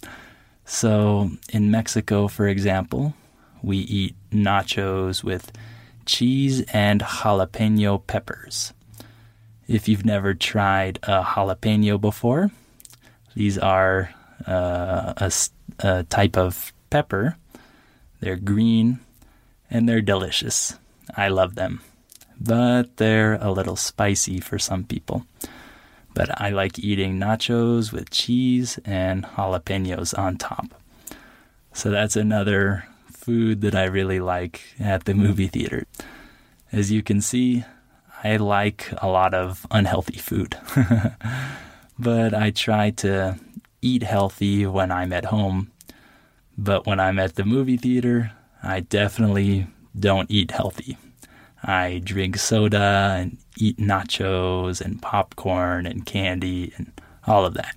so 0.66 1.32
in 1.52 1.72
Mexico, 1.72 2.28
for 2.28 2.48
example, 2.48 3.14
we 3.62 3.78
eat 3.78 4.16
nachos 4.32 5.24
with 5.24 5.52
cheese 6.06 6.62
and 6.74 7.02
jalapeno 7.02 8.06
peppers. 8.06 8.74
If 9.68 9.88
you've 9.88 10.06
never 10.06 10.34
tried 10.34 11.00
a 11.04 11.24
jalapeno 11.24 12.00
before, 12.00 12.52
these 13.36 13.58
are 13.58 14.14
uh, 14.46 15.14
a, 15.18 15.32
a 15.80 16.04
type 16.04 16.38
of 16.38 16.74
pepper. 16.90 17.38
They're 18.20 18.36
green 18.36 19.00
and 19.70 19.88
they're 19.88 20.02
delicious. 20.02 20.78
I 21.16 21.30
love 21.30 21.56
them, 21.56 21.82
but 22.40 22.98
they're 22.98 23.36
a 23.36 23.52
little 23.52 23.76
spicy 23.76 24.40
for 24.40 24.60
some 24.60 24.84
people. 24.84 25.26
But 26.14 26.40
I 26.42 26.50
like 26.50 26.78
eating 26.80 27.20
nachos 27.20 27.92
with 27.92 28.10
cheese 28.10 28.80
and 28.86 29.24
jalapenos 29.24 30.18
on 30.18 30.38
top. 30.38 30.74
So 31.74 31.90
that's 31.90 32.16
another 32.16 32.86
food 33.12 33.62
that 33.62 33.74
I 33.74 33.86
really 33.86 34.20
like 34.20 34.62
at 34.80 35.06
the 35.06 35.14
movie 35.14 35.48
theater. 35.48 35.86
As 36.72 36.92
you 36.92 37.02
can 37.02 37.22
see, 37.22 37.64
I 38.24 38.38
like 38.38 38.94
a 39.02 39.08
lot 39.08 39.34
of 39.34 39.66
unhealthy 39.72 40.18
food. 40.18 40.58
but 42.00 42.34
I 42.34 42.52
try 42.52 42.92
to 42.92 43.40
eat 43.82 44.04
healthy 44.04 44.66
when 44.66 44.92
I'm 44.92 45.14
at 45.14 45.26
home. 45.26 45.72
But 46.58 46.86
when 46.86 47.00
I'm 47.00 47.20
at 47.20 47.36
the 47.36 47.46
movie 47.46 47.78
theater, 47.78 48.32
I 48.62 48.82
definitely 48.82 49.68
don't 50.00 50.30
eat 50.30 50.52
healthy. 50.52 50.98
I 51.64 52.02
drink 52.04 52.38
soda 52.38 53.16
and 53.18 53.38
eat 53.58 53.78
nachos 53.78 54.82
and 54.82 55.02
popcorn 55.02 55.86
and 55.86 56.06
candy 56.06 56.74
and 56.78 56.92
all 57.26 57.46
of 57.46 57.54
that. 57.54 57.76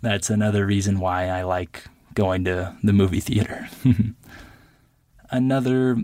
That's 0.00 0.30
another 0.30 0.64
reason 0.64 1.00
why 1.00 1.28
I 1.28 1.42
like 1.42 1.84
going 2.14 2.44
to 2.44 2.74
the 2.82 2.92
movie 2.92 3.20
theater. 3.20 3.68
another 5.30 5.98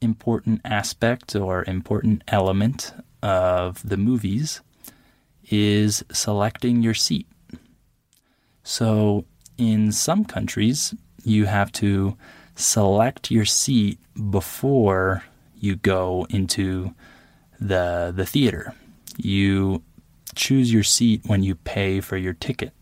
important 0.00 0.60
aspect 0.64 1.36
or 1.36 1.64
important 1.66 2.22
element 2.28 2.92
of 3.22 3.88
the 3.88 3.96
movies 3.96 4.60
is 5.48 6.04
selecting 6.12 6.82
your 6.82 6.94
seat. 6.94 7.26
So, 8.64 9.24
in 9.56 9.92
some 9.92 10.24
countries, 10.24 10.94
you 11.22 11.46
have 11.46 11.70
to 11.72 12.16
select 12.56 13.30
your 13.30 13.44
seat 13.44 13.98
before 14.30 15.22
you 15.66 15.76
go 15.76 16.26
into 16.30 16.94
the 17.60 18.12
the 18.14 18.24
theater. 18.24 18.74
You 19.16 19.82
choose 20.34 20.72
your 20.72 20.82
seat 20.82 21.22
when 21.26 21.42
you 21.42 21.54
pay 21.54 22.00
for 22.00 22.16
your 22.16 22.34
ticket. 22.34 22.72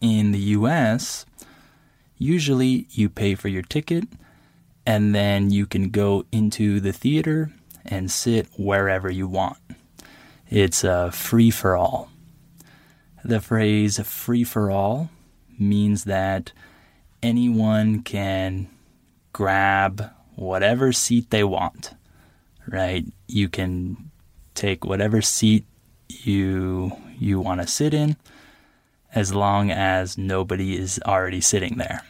In 0.00 0.32
the 0.32 0.56
US, 0.58 1.24
usually 2.18 2.86
you 2.90 3.08
pay 3.08 3.34
for 3.34 3.48
your 3.48 3.62
ticket 3.62 4.04
and 4.84 5.14
then 5.14 5.50
you 5.50 5.66
can 5.66 5.90
go 5.90 6.24
into 6.32 6.80
the 6.80 6.92
theater 6.92 7.52
and 7.84 8.10
sit 8.10 8.48
wherever 8.58 9.10
you 9.10 9.28
want. 9.28 9.58
It's 10.50 10.84
a 10.84 11.10
free 11.12 11.50
for 11.50 11.76
all. 11.76 12.10
The 13.24 13.40
phrase 13.40 14.00
free 14.00 14.44
for 14.44 14.70
all 14.70 15.10
means 15.58 16.04
that 16.04 16.52
anyone 17.22 18.02
can 18.02 18.68
grab 19.32 20.10
whatever 20.34 20.92
seat 20.92 21.30
they 21.30 21.44
want, 21.44 21.94
right? 22.66 23.04
You 23.28 23.48
can 23.48 24.10
take 24.54 24.84
whatever 24.84 25.22
seat 25.22 25.64
you 26.08 26.92
you 27.18 27.40
want 27.40 27.60
to 27.60 27.66
sit 27.66 27.94
in 27.94 28.16
as 29.14 29.34
long 29.34 29.70
as 29.70 30.18
nobody 30.18 30.76
is 30.76 31.00
already 31.06 31.40
sitting 31.40 31.76
there. 31.76 32.02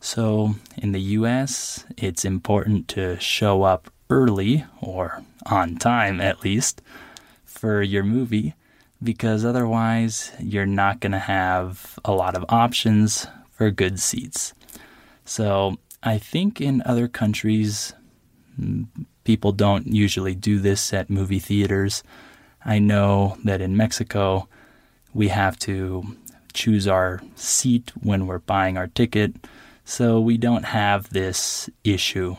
So, 0.00 0.54
in 0.76 0.92
the 0.92 1.00
US, 1.00 1.84
it's 1.96 2.24
important 2.24 2.88
to 2.88 3.18
show 3.18 3.62
up 3.62 3.90
early 4.10 4.64
or 4.80 5.22
on 5.46 5.76
time 5.76 6.20
at 6.20 6.42
least 6.42 6.82
for 7.44 7.82
your 7.82 8.04
movie 8.04 8.54
because 9.02 9.44
otherwise 9.44 10.32
you're 10.38 10.66
not 10.66 11.00
going 11.00 11.12
to 11.12 11.18
have 11.18 11.98
a 12.04 12.12
lot 12.12 12.36
of 12.36 12.44
options 12.48 13.26
for 13.50 13.70
good 13.70 13.98
seats. 13.98 14.54
So, 15.24 15.78
I 16.02 16.18
think 16.18 16.60
in 16.60 16.82
other 16.86 17.08
countries, 17.08 17.92
people 19.24 19.52
don't 19.52 19.86
usually 19.88 20.34
do 20.34 20.58
this 20.58 20.92
at 20.92 21.10
movie 21.10 21.38
theaters. 21.38 22.02
I 22.64 22.78
know 22.78 23.36
that 23.44 23.60
in 23.60 23.76
Mexico, 23.76 24.48
we 25.14 25.28
have 25.28 25.58
to 25.60 26.16
choose 26.52 26.86
our 26.88 27.20
seat 27.34 27.92
when 28.00 28.26
we're 28.26 28.38
buying 28.38 28.76
our 28.76 28.86
ticket. 28.86 29.34
So 29.84 30.20
we 30.20 30.36
don't 30.36 30.64
have 30.64 31.10
this 31.10 31.70
issue, 31.84 32.36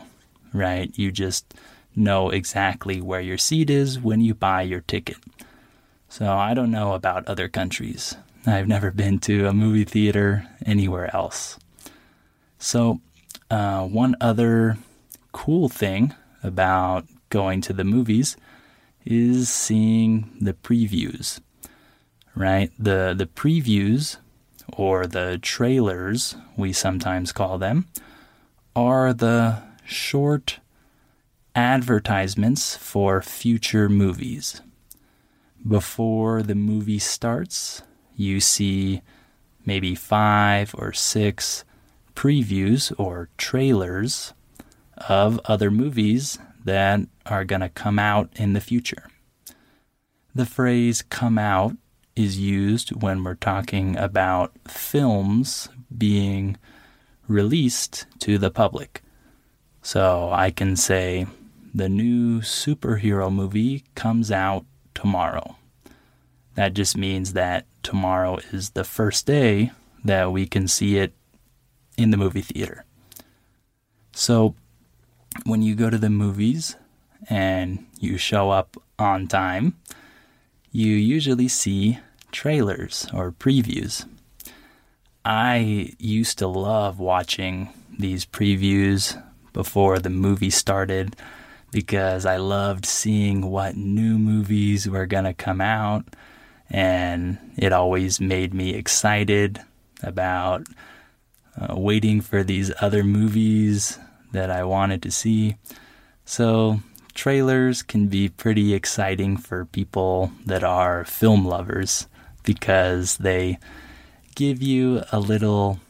right? 0.52 0.90
You 0.98 1.10
just 1.10 1.54
know 1.96 2.30
exactly 2.30 3.00
where 3.00 3.20
your 3.20 3.38
seat 3.38 3.70
is 3.70 3.98
when 3.98 4.20
you 4.20 4.34
buy 4.34 4.62
your 4.62 4.80
ticket. 4.82 5.16
So 6.08 6.32
I 6.32 6.54
don't 6.54 6.70
know 6.70 6.94
about 6.94 7.26
other 7.26 7.48
countries. 7.48 8.16
I've 8.46 8.68
never 8.68 8.90
been 8.90 9.18
to 9.20 9.46
a 9.46 9.52
movie 9.52 9.84
theater 9.84 10.46
anywhere 10.64 11.14
else. 11.14 11.58
So, 12.58 13.00
uh, 13.50 13.84
one 13.86 14.14
other 14.20 14.78
cool 15.32 15.68
thing 15.68 16.14
about 16.42 17.06
going 17.30 17.60
to 17.62 17.72
the 17.72 17.84
movies 17.84 18.36
is 19.04 19.48
seeing 19.48 20.30
the 20.40 20.52
previews, 20.52 21.40
right? 22.34 22.70
The, 22.78 23.14
the 23.16 23.26
previews, 23.26 24.18
or 24.72 25.06
the 25.06 25.38
trailers, 25.40 26.36
we 26.56 26.72
sometimes 26.72 27.32
call 27.32 27.58
them, 27.58 27.86
are 28.76 29.12
the 29.12 29.62
short 29.84 30.60
advertisements 31.54 32.76
for 32.76 33.22
future 33.22 33.88
movies. 33.88 34.60
Before 35.66 36.42
the 36.42 36.54
movie 36.54 37.00
starts, 37.00 37.82
you 38.14 38.40
see 38.40 39.02
maybe 39.64 39.94
five 39.94 40.74
or 40.78 40.92
six 40.92 41.64
previews 42.18 42.92
or 42.98 43.28
trailers 43.38 44.34
of 45.06 45.40
other 45.44 45.70
movies 45.70 46.36
that 46.64 46.98
are 47.26 47.44
going 47.44 47.60
to 47.60 47.68
come 47.68 47.96
out 47.96 48.28
in 48.34 48.54
the 48.54 48.60
future. 48.60 49.08
The 50.34 50.44
phrase 50.44 51.00
come 51.00 51.38
out 51.38 51.76
is 52.16 52.36
used 52.36 52.90
when 53.00 53.22
we're 53.22 53.36
talking 53.36 53.96
about 53.96 54.50
films 54.66 55.68
being 55.96 56.56
released 57.28 58.06
to 58.18 58.36
the 58.36 58.50
public. 58.50 59.00
So 59.80 60.28
I 60.32 60.50
can 60.50 60.74
say, 60.74 61.28
the 61.72 61.88
new 61.88 62.40
superhero 62.40 63.32
movie 63.32 63.84
comes 63.94 64.32
out 64.32 64.66
tomorrow. 64.92 65.56
That 66.56 66.74
just 66.74 66.96
means 66.96 67.34
that 67.34 67.66
tomorrow 67.84 68.40
is 68.50 68.70
the 68.70 68.82
first 68.82 69.24
day 69.24 69.70
that 70.04 70.32
we 70.32 70.48
can 70.48 70.66
see 70.66 70.98
it 70.98 71.12
in 71.98 72.10
the 72.10 72.16
movie 72.16 72.40
theater. 72.40 72.84
So 74.12 74.54
when 75.44 75.60
you 75.60 75.74
go 75.74 75.90
to 75.90 75.98
the 75.98 76.08
movies 76.08 76.76
and 77.28 77.84
you 77.98 78.16
show 78.16 78.50
up 78.50 78.76
on 78.98 79.26
time, 79.26 79.76
you 80.72 80.92
usually 80.92 81.48
see 81.48 81.98
trailers 82.32 83.06
or 83.12 83.32
previews. 83.32 84.06
I 85.24 85.92
used 85.98 86.38
to 86.38 86.46
love 86.46 86.98
watching 86.98 87.68
these 87.98 88.24
previews 88.24 89.20
before 89.52 89.98
the 89.98 90.10
movie 90.10 90.50
started 90.50 91.16
because 91.72 92.24
I 92.24 92.36
loved 92.36 92.86
seeing 92.86 93.50
what 93.50 93.76
new 93.76 94.18
movies 94.18 94.88
were 94.88 95.06
going 95.06 95.24
to 95.24 95.34
come 95.34 95.60
out 95.60 96.04
and 96.70 97.38
it 97.56 97.72
always 97.72 98.20
made 98.20 98.54
me 98.54 98.74
excited 98.74 99.60
about 100.02 100.66
uh, 101.60 101.74
waiting 101.76 102.20
for 102.20 102.42
these 102.42 102.72
other 102.80 103.02
movies 103.02 103.98
that 104.32 104.50
I 104.50 104.64
wanted 104.64 105.02
to 105.02 105.10
see. 105.10 105.56
So, 106.24 106.80
trailers 107.14 107.82
can 107.82 108.08
be 108.08 108.28
pretty 108.28 108.74
exciting 108.74 109.36
for 109.36 109.64
people 109.64 110.30
that 110.46 110.62
are 110.62 111.04
film 111.04 111.44
lovers 111.44 112.06
because 112.44 113.16
they 113.18 113.58
give 114.34 114.62
you 114.62 115.02
a 115.10 115.18
little 115.18 115.80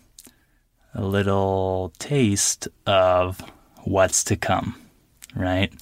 a 0.94 1.02
little 1.02 1.92
taste 1.98 2.66
of 2.86 3.40
what's 3.84 4.24
to 4.24 4.36
come, 4.36 4.74
right? 5.34 5.72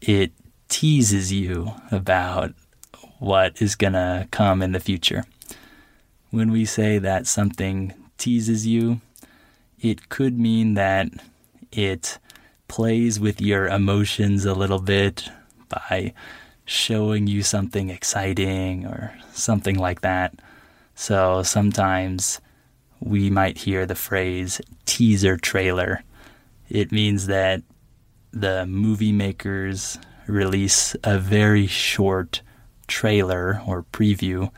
It 0.00 0.32
teases 0.68 1.32
you 1.32 1.72
about 1.90 2.52
what 3.18 3.62
is 3.62 3.74
going 3.76 3.92
to 3.92 4.28
come 4.30 4.60
in 4.60 4.72
the 4.72 4.80
future. 4.80 5.24
When 6.30 6.50
we 6.50 6.64
say 6.64 6.98
that 6.98 7.26
something 7.26 7.94
teases 8.18 8.66
you, 8.66 9.00
it 9.84 10.08
could 10.08 10.38
mean 10.38 10.74
that 10.74 11.08
it 11.70 12.18
plays 12.68 13.20
with 13.20 13.40
your 13.40 13.66
emotions 13.68 14.46
a 14.46 14.54
little 14.54 14.80
bit 14.80 15.28
by 15.68 16.14
showing 16.64 17.26
you 17.26 17.42
something 17.42 17.90
exciting 17.90 18.86
or 18.86 19.14
something 19.32 19.78
like 19.78 20.00
that. 20.00 20.34
So 20.94 21.42
sometimes 21.42 22.40
we 22.98 23.28
might 23.28 23.58
hear 23.58 23.84
the 23.84 23.94
phrase 23.94 24.58
teaser 24.86 25.36
trailer. 25.36 26.02
It 26.70 26.90
means 26.90 27.26
that 27.26 27.62
the 28.32 28.64
movie 28.64 29.12
makers 29.12 29.98
release 30.26 30.96
a 31.04 31.18
very 31.18 31.66
short 31.66 32.40
trailer 32.86 33.60
or 33.66 33.82
preview 33.92 34.50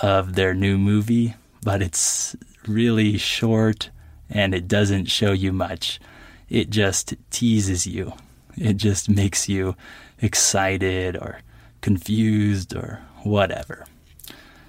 of 0.00 0.34
their 0.34 0.54
new 0.54 0.76
movie, 0.76 1.36
but 1.62 1.80
it's 1.80 2.34
really 2.66 3.16
short 3.16 3.90
and 4.30 4.54
it 4.54 4.68
doesn't 4.68 5.06
show 5.06 5.32
you 5.32 5.52
much. 5.52 6.00
It 6.48 6.70
just 6.70 7.14
teases 7.30 7.86
you. 7.86 8.12
It 8.56 8.76
just 8.76 9.08
makes 9.08 9.48
you 9.48 9.76
excited 10.20 11.16
or 11.16 11.40
confused 11.80 12.74
or 12.74 13.00
whatever. 13.22 13.86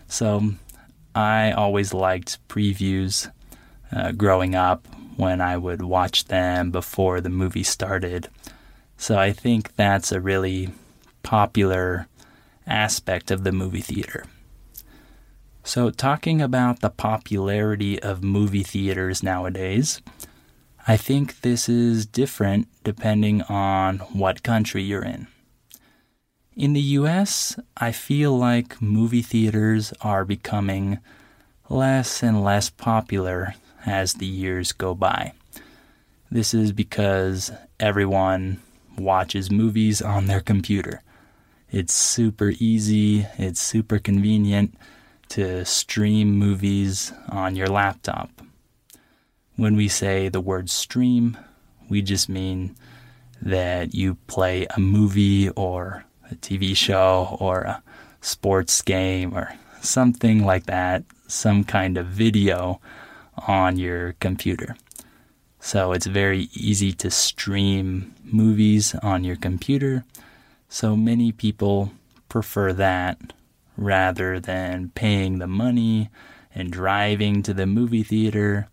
So 0.08 0.52
I 1.16 1.52
always 1.52 1.94
liked 1.94 2.46
previews 2.48 3.32
uh, 3.92 4.12
growing 4.12 4.56
up 4.56 4.88
when 5.16 5.42
I 5.42 5.58
would 5.58 5.82
watch 5.82 6.26
them 6.26 6.72
before 6.72 7.22
the 7.22 7.30
movie 7.30 7.64
started. 7.64 8.30
So 8.98 9.18
I 9.18 9.32
think 9.32 9.76
that's 9.76 10.12
a 10.12 10.22
really 10.22 10.70
popular 11.24 12.08
aspect 12.66 13.32
of 13.32 13.44
the 13.44 13.52
movie 13.52 13.82
theater. 13.82 14.26
So, 15.68 15.90
talking 15.90 16.42
about 16.42 16.80
the 16.80 16.90
popularity 16.90 18.02
of 18.02 18.24
movie 18.24 18.64
theaters 18.64 19.22
nowadays, 19.22 20.02
I 20.88 20.96
think 20.96 21.42
this 21.42 21.68
is 21.68 22.06
different 22.06 22.70
depending 22.86 23.42
on 23.42 23.98
what 24.14 24.44
country 24.44 24.82
you're 24.82 25.04
in. 25.04 25.28
In 26.56 26.72
the 26.72 26.96
US, 27.02 27.60
I 27.76 27.92
feel 27.92 28.38
like 28.38 28.82
movie 28.82 29.22
theaters 29.22 29.92
are 30.00 30.24
becoming 30.24 31.00
less 31.68 32.24
and 32.24 32.46
less 32.46 32.70
popular 32.70 33.54
as 33.86 34.14
the 34.14 34.26
years 34.26 34.72
go 34.72 34.96
by. 34.96 35.34
This 36.32 36.54
is 36.54 36.72
because 36.72 37.52
everyone 37.78 38.62
watches 38.98 39.52
movies 39.52 40.02
on 40.02 40.28
their 40.28 40.40
computer. 40.40 41.02
It's 41.70 41.94
super 41.94 42.54
easy, 42.58 43.28
it's 43.38 43.60
super 43.60 44.00
convenient 44.00 44.74
to 45.30 45.66
stream 45.66 46.38
movies 46.38 47.14
on 47.30 47.56
your 47.56 47.68
laptop. 47.68 48.30
When 49.56 49.76
we 49.76 49.88
say 49.88 50.30
the 50.30 50.42
word 50.42 50.70
stream, 50.70 51.38
we 51.90 52.02
just 52.02 52.30
mean 52.30 52.76
that 53.42 53.94
you 53.94 54.16
play 54.28 54.68
a 54.76 54.80
movie 54.80 55.50
or 55.50 56.06
a 56.32 56.36
TV 56.36 56.76
show 56.76 57.38
or 57.40 57.62
a 57.62 57.84
sports 58.22 58.82
game 58.82 59.34
or 59.34 59.54
something 59.82 60.46
like 60.46 60.66
that, 60.66 61.04
some 61.28 61.64
kind 61.64 61.98
of 61.98 62.08
video 62.08 62.80
on 63.48 63.78
your 63.78 64.14
computer. 64.20 64.76
So 65.60 65.92
it's 65.92 66.06
very 66.06 66.50
easy 66.54 66.94
to 66.94 67.12
stream 67.12 68.14
movies 68.24 68.96
on 68.96 69.24
your 69.24 69.36
computer. 69.36 70.06
So 70.70 70.96
many 70.96 71.32
people 71.32 71.92
prefer 72.30 72.74
that 72.74 73.34
rather 73.78 74.40
than 74.40 74.90
paying 74.90 75.38
the 75.38 75.48
money 75.48 76.10
and 76.54 76.72
driving 76.72 77.44
to 77.44 77.54
the 77.54 77.68
movie 77.68 78.04
theater 78.04 78.68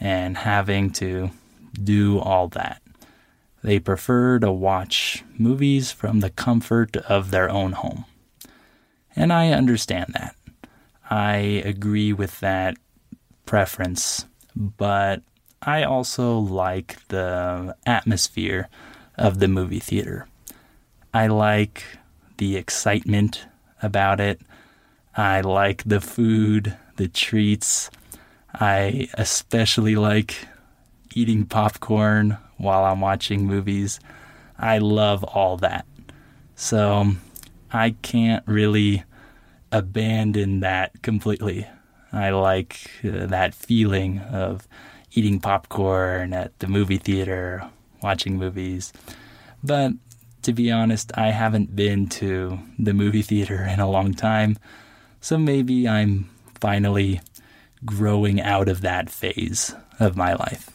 and 0.00 0.38
having 0.38 0.90
to 0.90 1.30
do 1.82 2.18
all 2.18 2.48
that. 2.48 2.82
They 3.62 3.78
prefer 3.78 4.38
to 4.38 4.50
watch 4.50 5.24
movies 5.36 5.92
from 5.92 6.20
the 6.20 6.30
comfort 6.30 6.96
of 6.96 7.30
their 7.30 7.50
own 7.50 7.72
home. 7.72 8.04
And 9.14 9.32
I 9.32 9.50
understand 9.50 10.14
that. 10.14 10.34
I 11.10 11.36
agree 11.64 12.12
with 12.12 12.40
that 12.40 12.76
preference, 13.46 14.26
but 14.54 15.22
I 15.60 15.82
also 15.82 16.38
like 16.38 17.06
the 17.08 17.74
atmosphere 17.84 18.68
of 19.16 19.40
the 19.40 19.48
movie 19.48 19.80
theater. 19.80 20.28
I 21.12 21.26
like 21.26 21.82
the 22.36 22.56
excitement 22.56 23.46
about 23.82 24.20
it. 24.20 24.40
I 25.16 25.40
like 25.40 25.82
the 25.84 26.00
food, 26.00 26.76
the 26.96 27.08
treats. 27.08 27.90
I 28.54 29.08
especially 29.14 29.96
like 29.96 30.46
eating 31.14 31.44
popcorn 31.44 32.38
while 32.56 32.84
I'm 32.84 33.00
watching 33.00 33.46
movies. 33.46 34.00
I 34.58 34.78
love 34.78 35.24
all 35.24 35.56
that. 35.58 35.86
So 36.54 37.12
I 37.72 37.90
can't 38.02 38.46
really 38.46 39.04
abandon 39.70 40.60
that 40.60 41.02
completely. 41.02 41.66
I 42.12 42.30
like 42.30 42.90
uh, 43.04 43.26
that 43.26 43.54
feeling 43.54 44.20
of 44.20 44.66
eating 45.12 45.40
popcorn 45.40 46.32
at 46.32 46.58
the 46.58 46.66
movie 46.66 46.96
theater, 46.96 47.68
watching 48.02 48.36
movies. 48.36 48.92
But 49.62 49.92
to 50.42 50.52
be 50.52 50.70
honest, 50.70 51.10
I 51.14 51.30
haven't 51.30 51.74
been 51.74 52.08
to 52.08 52.58
the 52.78 52.94
movie 52.94 53.22
theater 53.22 53.62
in 53.62 53.80
a 53.80 53.90
long 53.90 54.14
time. 54.14 54.56
So 55.20 55.36
maybe 55.36 55.88
I'm 55.88 56.30
finally 56.60 57.20
growing 57.84 58.40
out 58.40 58.68
of 58.68 58.80
that 58.82 59.10
phase 59.10 59.74
of 59.98 60.16
my 60.16 60.34
life. 60.34 60.70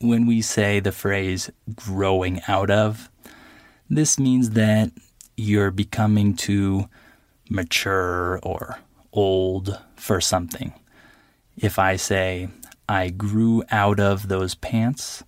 When 0.00 0.26
we 0.26 0.40
say 0.40 0.80
the 0.80 0.92
phrase 0.92 1.50
growing 1.74 2.40
out 2.48 2.70
of, 2.70 3.10
this 3.90 4.18
means 4.18 4.50
that 4.50 4.90
you're 5.36 5.70
becoming 5.70 6.34
too 6.34 6.88
mature 7.50 8.38
or 8.42 8.78
old 9.12 9.78
for 9.96 10.20
something. 10.20 10.72
If 11.56 11.78
I 11.78 11.96
say, 11.96 12.48
I 12.88 13.10
grew 13.10 13.62
out 13.70 14.00
of 14.00 14.28
those 14.28 14.54
pants, 14.54 15.22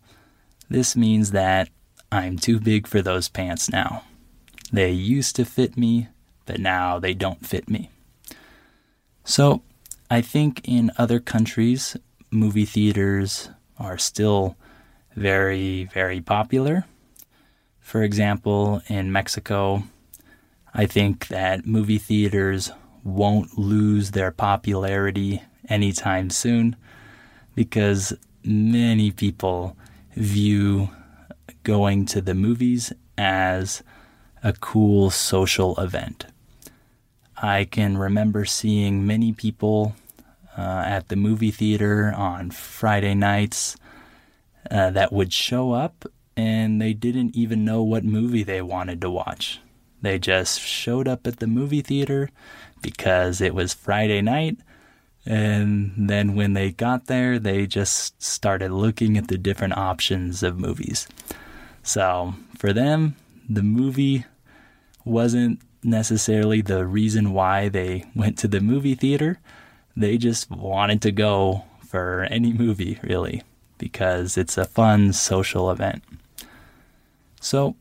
this 0.68 0.96
means 0.96 1.30
that 1.30 1.68
I'm 2.10 2.38
too 2.38 2.60
big 2.60 2.86
for 2.86 3.02
those 3.02 3.28
pants 3.28 3.70
now. 3.70 4.04
They 4.72 4.90
used 4.90 5.36
to 5.36 5.44
fit 5.44 5.76
me, 5.76 6.08
but 6.44 6.58
now 6.58 6.98
they 6.98 7.14
don't 7.14 7.46
fit 7.46 7.68
me. 7.68 7.90
So, 9.24 9.62
I 10.10 10.20
think 10.20 10.60
in 10.64 10.92
other 10.96 11.18
countries, 11.18 11.96
movie 12.30 12.64
theaters 12.64 13.50
are 13.78 13.98
still 13.98 14.56
very, 15.14 15.84
very 15.84 16.20
popular. 16.20 16.84
For 17.80 18.02
example, 18.02 18.82
in 18.88 19.10
Mexico, 19.12 19.84
I 20.74 20.86
think 20.86 21.28
that 21.28 21.66
movie 21.66 21.98
theaters 21.98 22.70
won't 23.02 23.56
lose 23.58 24.10
their 24.10 24.30
popularity 24.30 25.42
anytime 25.68 26.30
soon 26.30 26.76
because 27.54 28.12
many 28.44 29.10
people 29.10 29.76
view 30.14 30.90
going 31.66 32.06
to 32.06 32.20
the 32.20 32.32
movies 32.32 32.92
as 33.18 33.82
a 34.40 34.52
cool 34.52 35.10
social 35.10 35.76
event. 35.80 36.26
I 37.36 37.64
can 37.64 37.98
remember 37.98 38.44
seeing 38.44 39.04
many 39.04 39.32
people 39.32 39.96
uh, 40.56 40.84
at 40.86 41.08
the 41.08 41.16
movie 41.16 41.50
theater 41.50 42.14
on 42.16 42.52
Friday 42.52 43.14
nights 43.14 43.76
uh, 44.70 44.90
that 44.90 45.12
would 45.12 45.32
show 45.32 45.72
up 45.72 46.04
and 46.36 46.80
they 46.80 46.92
didn't 46.92 47.34
even 47.34 47.64
know 47.64 47.82
what 47.82 48.04
movie 48.04 48.44
they 48.44 48.62
wanted 48.62 49.00
to 49.00 49.10
watch. 49.10 49.60
They 50.00 50.20
just 50.20 50.60
showed 50.60 51.08
up 51.08 51.26
at 51.26 51.40
the 51.40 51.48
movie 51.48 51.82
theater 51.82 52.30
because 52.80 53.40
it 53.40 53.56
was 53.56 53.74
Friday 53.74 54.22
night. 54.22 54.58
And 55.24 56.08
then 56.08 56.36
when 56.36 56.52
they 56.52 56.70
got 56.70 57.06
there, 57.06 57.40
they 57.40 57.66
just 57.66 58.22
started 58.22 58.70
looking 58.70 59.16
at 59.16 59.26
the 59.26 59.36
different 59.36 59.76
options 59.76 60.44
of 60.44 60.60
movies. 60.60 61.08
So 61.86 62.34
for 62.58 62.72
them, 62.72 63.14
the 63.48 63.62
movie 63.62 64.24
wasn't 65.04 65.60
necessarily 65.84 66.60
the 66.60 66.84
reason 66.84 67.32
why 67.32 67.68
they 67.68 68.04
went 68.12 68.36
to 68.38 68.48
the 68.48 68.60
movie 68.60 68.96
theater. 68.96 69.38
They 69.96 70.18
just 70.18 70.50
wanted 70.50 71.00
to 71.02 71.12
go 71.12 71.64
for 71.86 72.26
any 72.28 72.52
movie, 72.52 72.98
really, 73.04 73.44
because 73.78 74.36
it's 74.36 74.58
a 74.58 74.64
fun 74.64 75.12
social 75.12 75.70
event. 75.70 76.02
So, 77.40 77.76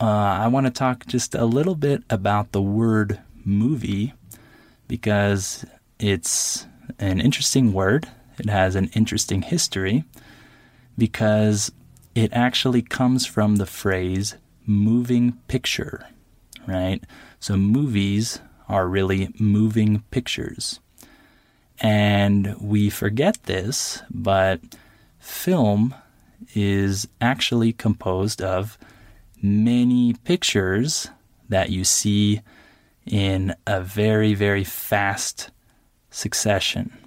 uh, 0.00 0.04
I 0.42 0.48
want 0.48 0.66
to 0.66 0.72
talk 0.72 1.06
just 1.06 1.36
a 1.36 1.44
little 1.44 1.76
bit 1.76 2.02
about 2.10 2.50
the 2.50 2.60
word 2.60 3.20
movie 3.44 4.14
because 4.88 5.64
it's 6.00 6.66
an 6.98 7.20
interesting 7.20 7.72
word. 7.72 8.08
It 8.40 8.50
has 8.50 8.74
an 8.74 8.90
interesting 8.94 9.42
history 9.42 10.02
because 10.96 11.70
it 12.18 12.32
actually 12.32 12.82
comes 12.82 13.26
from 13.26 13.56
the 13.56 13.66
phrase 13.66 14.34
moving 14.66 15.34
picture, 15.46 16.04
right? 16.66 17.00
So 17.38 17.56
movies 17.56 18.40
are 18.68 18.88
really 18.88 19.32
moving 19.38 20.02
pictures. 20.10 20.80
And 21.80 22.56
we 22.60 22.90
forget 22.90 23.44
this, 23.44 24.02
but 24.10 24.58
film 25.20 25.94
is 26.56 27.06
actually 27.20 27.72
composed 27.72 28.42
of 28.42 28.76
many 29.40 30.14
pictures 30.24 31.10
that 31.48 31.70
you 31.70 31.84
see 31.84 32.40
in 33.06 33.54
a 33.64 33.80
very, 33.80 34.34
very 34.34 34.64
fast 34.64 35.50
succession. 36.10 36.98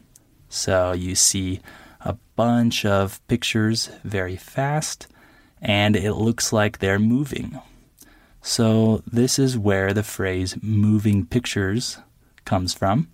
So 0.47 0.93
you 0.93 1.15
see 1.15 1.59
a 2.03 2.17
bunch 2.35 2.85
of 2.85 3.25
pictures 3.27 3.89
very 4.03 4.35
fast, 4.35 5.07
and 5.61 5.95
it 5.95 6.13
looks 6.13 6.51
like 6.51 6.79
they're 6.79 6.99
moving. 6.99 7.59
So, 8.41 9.03
this 9.05 9.37
is 9.37 9.57
where 9.57 9.93
the 9.93 10.03
phrase 10.03 10.57
moving 10.61 11.25
pictures 11.25 11.99
comes 12.45 12.73
from. 12.73 13.07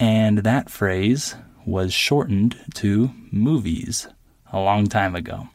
And 0.00 0.38
that 0.38 0.70
phrase 0.70 1.36
was 1.64 1.92
shortened 1.92 2.58
to 2.74 3.10
movies 3.30 4.08
a 4.52 4.58
long 4.58 4.86
time 4.86 5.14
ago. 5.14 5.48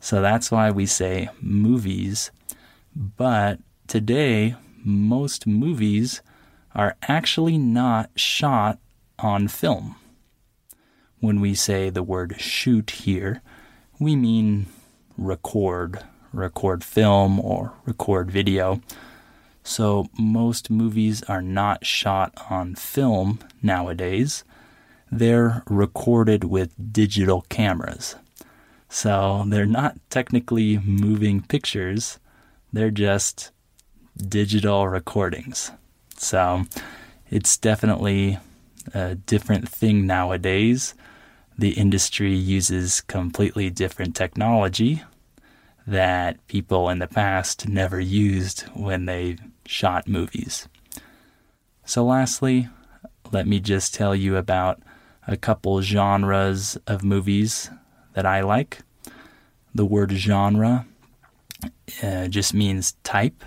So 0.00 0.22
that's 0.22 0.50
why 0.50 0.70
we 0.70 0.86
say 0.86 1.28
movies. 1.40 2.30
But 2.94 3.58
today, 3.88 4.54
most 4.84 5.46
movies 5.46 6.22
are 6.74 6.96
actually 7.02 7.58
not 7.58 8.10
shot 8.14 8.78
on 9.18 9.48
film. 9.48 9.96
When 11.20 11.40
we 11.40 11.54
say 11.54 11.90
the 11.90 12.02
word 12.02 12.36
shoot 12.38 12.90
here, 12.90 13.42
we 13.98 14.16
mean 14.16 14.66
record, 15.16 16.04
record 16.32 16.84
film 16.84 17.40
or 17.40 17.72
record 17.86 18.30
video. 18.30 18.80
So 19.64 20.06
most 20.18 20.70
movies 20.70 21.22
are 21.24 21.42
not 21.42 21.86
shot 21.86 22.32
on 22.50 22.74
film 22.74 23.40
nowadays. 23.62 24.44
They're 25.10 25.62
recorded 25.68 26.44
with 26.44 26.92
digital 26.92 27.42
cameras. 27.48 28.16
So 28.88 29.44
they're 29.48 29.66
not 29.66 29.96
technically 30.10 30.78
moving 30.78 31.42
pictures, 31.42 32.18
they're 32.72 32.90
just 32.90 33.50
digital 34.16 34.86
recordings. 34.86 35.72
So 36.16 36.64
it's 37.30 37.56
definitely 37.56 38.38
a 38.94 39.14
different 39.14 39.68
thing 39.68 40.06
nowadays. 40.06 40.94
The 41.58 41.70
industry 41.70 42.34
uses 42.34 43.00
completely 43.00 43.70
different 43.70 44.14
technology 44.14 45.02
that 45.86 46.44
people 46.48 46.88
in 46.88 46.98
the 46.98 47.06
past 47.06 47.68
never 47.68 48.00
used 48.00 48.62
when 48.74 49.06
they 49.06 49.38
shot 49.64 50.08
movies. 50.08 50.68
So, 51.84 52.04
lastly, 52.04 52.68
let 53.30 53.46
me 53.46 53.60
just 53.60 53.94
tell 53.94 54.14
you 54.14 54.36
about 54.36 54.82
a 55.26 55.36
couple 55.36 55.80
genres 55.82 56.76
of 56.86 57.04
movies 57.04 57.70
that 58.14 58.26
I 58.26 58.40
like. 58.40 58.80
The 59.74 59.84
word 59.84 60.12
genre 60.12 60.86
uh, 62.02 62.28
just 62.28 62.54
means 62.54 62.92
type. 63.04 63.44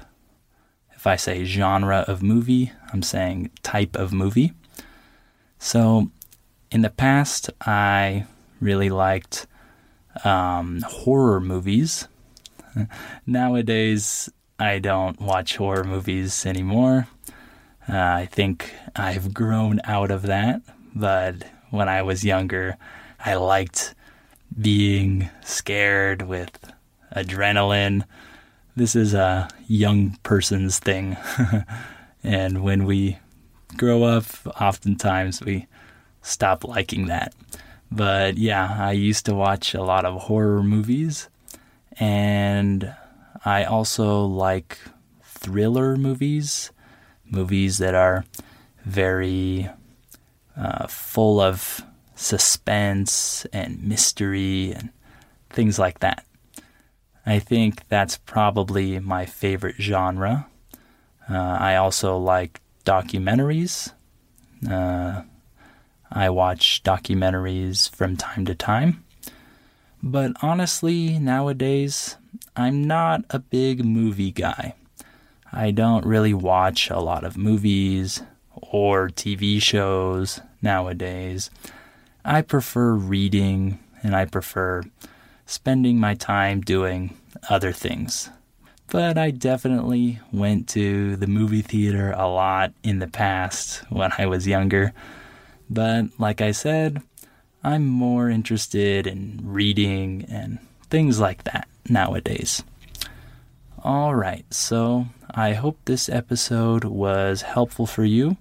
If 0.95 1.07
I 1.07 1.15
say 1.15 1.43
genre 1.45 2.05
of 2.07 2.21
movie, 2.21 2.71
I'm 2.91 3.01
saying 3.01 3.51
type 3.63 3.95
of 3.95 4.13
movie. 4.13 4.53
So 5.59 6.09
in 6.71 6.81
the 6.81 6.89
past, 6.89 7.49
I 7.61 8.25
really 8.61 8.89
liked 8.89 9.45
um, 10.23 10.81
horror 10.87 11.39
movies. 11.39 12.07
Nowadays, 13.27 14.29
I 14.57 14.79
don't 14.79 15.19
watch 15.21 15.57
horror 15.57 15.83
movies 15.83 16.45
anymore. 16.45 17.07
Uh, 17.87 17.97
I 17.97 18.25
think 18.31 18.73
I've 18.95 19.33
grown 19.33 19.81
out 19.83 20.11
of 20.11 20.23
that, 20.23 20.61
but 20.95 21.43
when 21.71 21.89
I 21.89 22.01
was 22.01 22.23
younger, 22.23 22.77
I 23.19 23.35
liked 23.35 23.95
being 24.59 25.29
scared 25.43 26.21
with 26.23 26.71
adrenaline. 27.15 28.03
This 28.75 28.95
is 28.95 29.13
a 29.13 29.49
young 29.67 30.17
person's 30.23 30.79
thing. 30.79 31.17
and 32.23 32.63
when 32.63 32.85
we 32.85 33.17
grow 33.77 34.03
up, 34.03 34.25
oftentimes 34.59 35.41
we 35.41 35.67
stop 36.21 36.63
liking 36.63 37.07
that. 37.07 37.33
But 37.91 38.37
yeah, 38.37 38.75
I 38.79 38.91
used 38.91 39.25
to 39.25 39.33
watch 39.33 39.73
a 39.73 39.83
lot 39.83 40.05
of 40.05 40.21
horror 40.23 40.63
movies, 40.63 41.29
and 41.99 42.93
I 43.45 43.63
also 43.63 44.25
like 44.25 44.77
thriller 45.23 45.95
movies, 45.95 46.71
movies 47.25 47.77
that 47.79 47.95
are 47.95 48.25
very 48.85 49.69
uh, 50.57 50.87
full 50.87 51.39
of 51.39 51.81
suspense 52.15 53.45
and 53.53 53.83
mystery 53.83 54.73
and 54.73 54.89
things 55.49 55.79
like 55.79 55.99
that. 55.99 56.25
I 57.25 57.39
think 57.39 57.87
that's 57.87 58.17
probably 58.17 58.99
my 58.99 59.25
favorite 59.25 59.75
genre. 59.79 60.47
Uh, 61.29 61.37
I 61.37 61.75
also 61.75 62.17
like 62.17 62.59
documentaries. 62.85 63.93
Uh, 64.69 65.23
I 66.11 66.29
watch 66.29 66.83
documentaries 66.83 67.89
from 67.89 68.17
time 68.17 68.45
to 68.45 68.55
time. 68.55 69.03
But 70.01 70.31
honestly, 70.41 71.19
nowadays, 71.19 72.15
I'm 72.55 72.85
not 72.85 73.25
a 73.29 73.39
big 73.39 73.83
movie 73.83 74.31
guy. 74.31 74.75
I 75.51 75.71
don't 75.71 76.05
really 76.05 76.33
watch 76.33 76.89
a 76.89 76.99
lot 76.99 77.23
of 77.23 77.37
movies 77.37 78.21
or 78.55 79.09
TV 79.09 79.61
shows 79.61 80.39
nowadays. 80.61 81.49
I 82.23 82.41
prefer 82.41 82.93
reading 82.93 83.79
and 84.03 84.15
I 84.15 84.25
prefer 84.25 84.83
spending 85.45 85.99
my 85.99 86.13
time 86.13 86.61
doing 86.61 87.17
other 87.49 87.71
things. 87.71 88.29
But 88.91 89.17
I 89.19 89.29
definitely 89.31 90.19
went 90.31 90.67
to 90.69 91.15
the 91.15 91.27
movie 91.27 91.61
theater 91.61 92.11
a 92.17 92.27
lot 92.27 92.73
in 92.83 92.99
the 92.99 93.07
past 93.07 93.83
when 93.89 94.11
I 94.17 94.25
was 94.25 94.47
younger. 94.47 94.93
But 95.69 96.05
like 96.17 96.41
I 96.41 96.51
said, 96.51 97.03
I'm 97.63 97.85
more 97.87 98.29
interested 98.29 99.05
in 99.05 99.41
reading 99.43 100.25
and 100.27 100.57
things 100.89 101.19
like 101.19 101.43
that 101.43 101.67
nowadays. 101.87 102.63
All 103.83 104.15
right, 104.15 104.45
so 104.51 105.05
I 105.29 105.53
hope 105.53 105.77
this 105.85 106.09
episode 106.09 106.83
was 106.83 107.43
helpful 107.43 107.85
for 107.85 108.05
you 108.05 108.37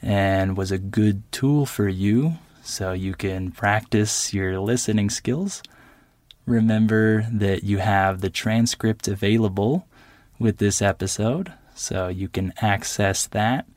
and 0.00 0.56
was 0.56 0.70
a 0.70 0.78
good 0.78 1.22
tool 1.32 1.66
for 1.66 1.88
you 1.88 2.34
so 2.62 2.92
you 2.92 3.14
can 3.14 3.50
practice 3.50 4.32
your 4.32 4.60
listening 4.60 5.10
skills. 5.10 5.62
Remember 6.50 7.28
that 7.30 7.62
you 7.62 7.78
have 7.78 8.20
the 8.20 8.28
transcript 8.28 9.06
available 9.06 9.86
with 10.36 10.56
this 10.56 10.82
episode, 10.82 11.52
so 11.76 12.08
you 12.08 12.28
can 12.28 12.52
access 12.60 13.28
that 13.28 13.68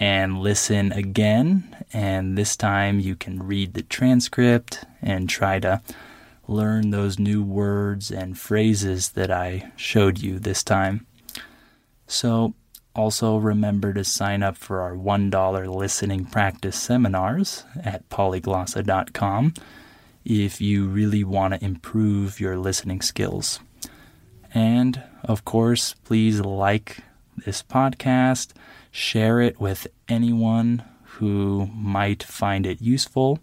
and 0.00 0.40
listen 0.40 0.90
again. 0.90 1.84
And 1.92 2.36
this 2.36 2.56
time 2.56 2.98
you 2.98 3.14
can 3.14 3.40
read 3.40 3.74
the 3.74 3.82
transcript 3.82 4.84
and 5.00 5.28
try 5.28 5.60
to 5.60 5.82
learn 6.48 6.90
those 6.90 7.20
new 7.20 7.44
words 7.44 8.10
and 8.10 8.36
phrases 8.36 9.10
that 9.10 9.30
I 9.30 9.70
showed 9.76 10.18
you 10.18 10.40
this 10.40 10.64
time. 10.64 11.06
So, 12.08 12.54
also 12.92 13.36
remember 13.36 13.94
to 13.94 14.02
sign 14.02 14.42
up 14.42 14.56
for 14.56 14.80
our 14.80 14.96
$1 14.96 15.72
listening 15.72 16.24
practice 16.24 16.74
seminars 16.74 17.62
at 17.84 18.08
polyglossa.com 18.08 19.54
if 20.24 20.60
you 20.60 20.86
really 20.86 21.24
want 21.24 21.54
to 21.54 21.64
improve 21.64 22.40
your 22.40 22.58
listening 22.58 23.00
skills. 23.00 23.60
And 24.52 25.02
of 25.22 25.44
course, 25.44 25.94
please 26.04 26.40
like 26.40 26.98
this 27.44 27.62
podcast 27.62 28.52
share 28.90 29.40
it 29.40 29.60
with 29.60 29.86
anyone 30.08 30.84
who 31.04 31.68
might 31.74 32.22
find 32.22 32.66
it 32.66 32.80
useful. 32.80 33.38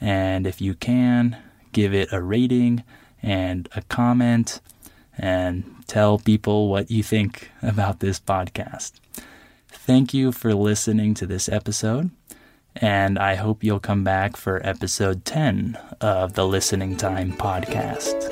And 0.00 0.46
if 0.46 0.60
you 0.60 0.74
can, 0.74 1.36
give 1.72 1.94
it 1.94 2.12
a 2.12 2.22
rating 2.22 2.82
and 3.22 3.68
a 3.74 3.82
comment 3.82 4.60
and 5.16 5.64
tell 5.86 6.18
people 6.18 6.68
what 6.68 6.90
you 6.90 7.02
think 7.02 7.50
about 7.62 8.00
this 8.00 8.18
podcast. 8.18 8.92
Thank 9.68 10.14
you 10.14 10.32
for 10.32 10.54
listening 10.54 11.14
to 11.14 11.26
this 11.26 11.48
episode, 11.48 12.10
and 12.76 13.18
I 13.18 13.34
hope 13.34 13.62
you'll 13.62 13.80
come 13.80 14.04
back 14.04 14.36
for 14.36 14.64
episode 14.66 15.24
10 15.24 15.78
of 16.00 16.34
the 16.34 16.46
Listening 16.46 16.96
Time 16.96 17.32
podcast. 17.32 18.30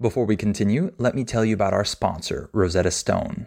Before 0.00 0.26
we 0.26 0.36
continue, 0.36 0.92
let 0.98 1.14
me 1.14 1.24
tell 1.24 1.44
you 1.44 1.54
about 1.54 1.72
our 1.72 1.84
sponsor, 1.84 2.50
Rosetta 2.52 2.90
Stone. 2.90 3.46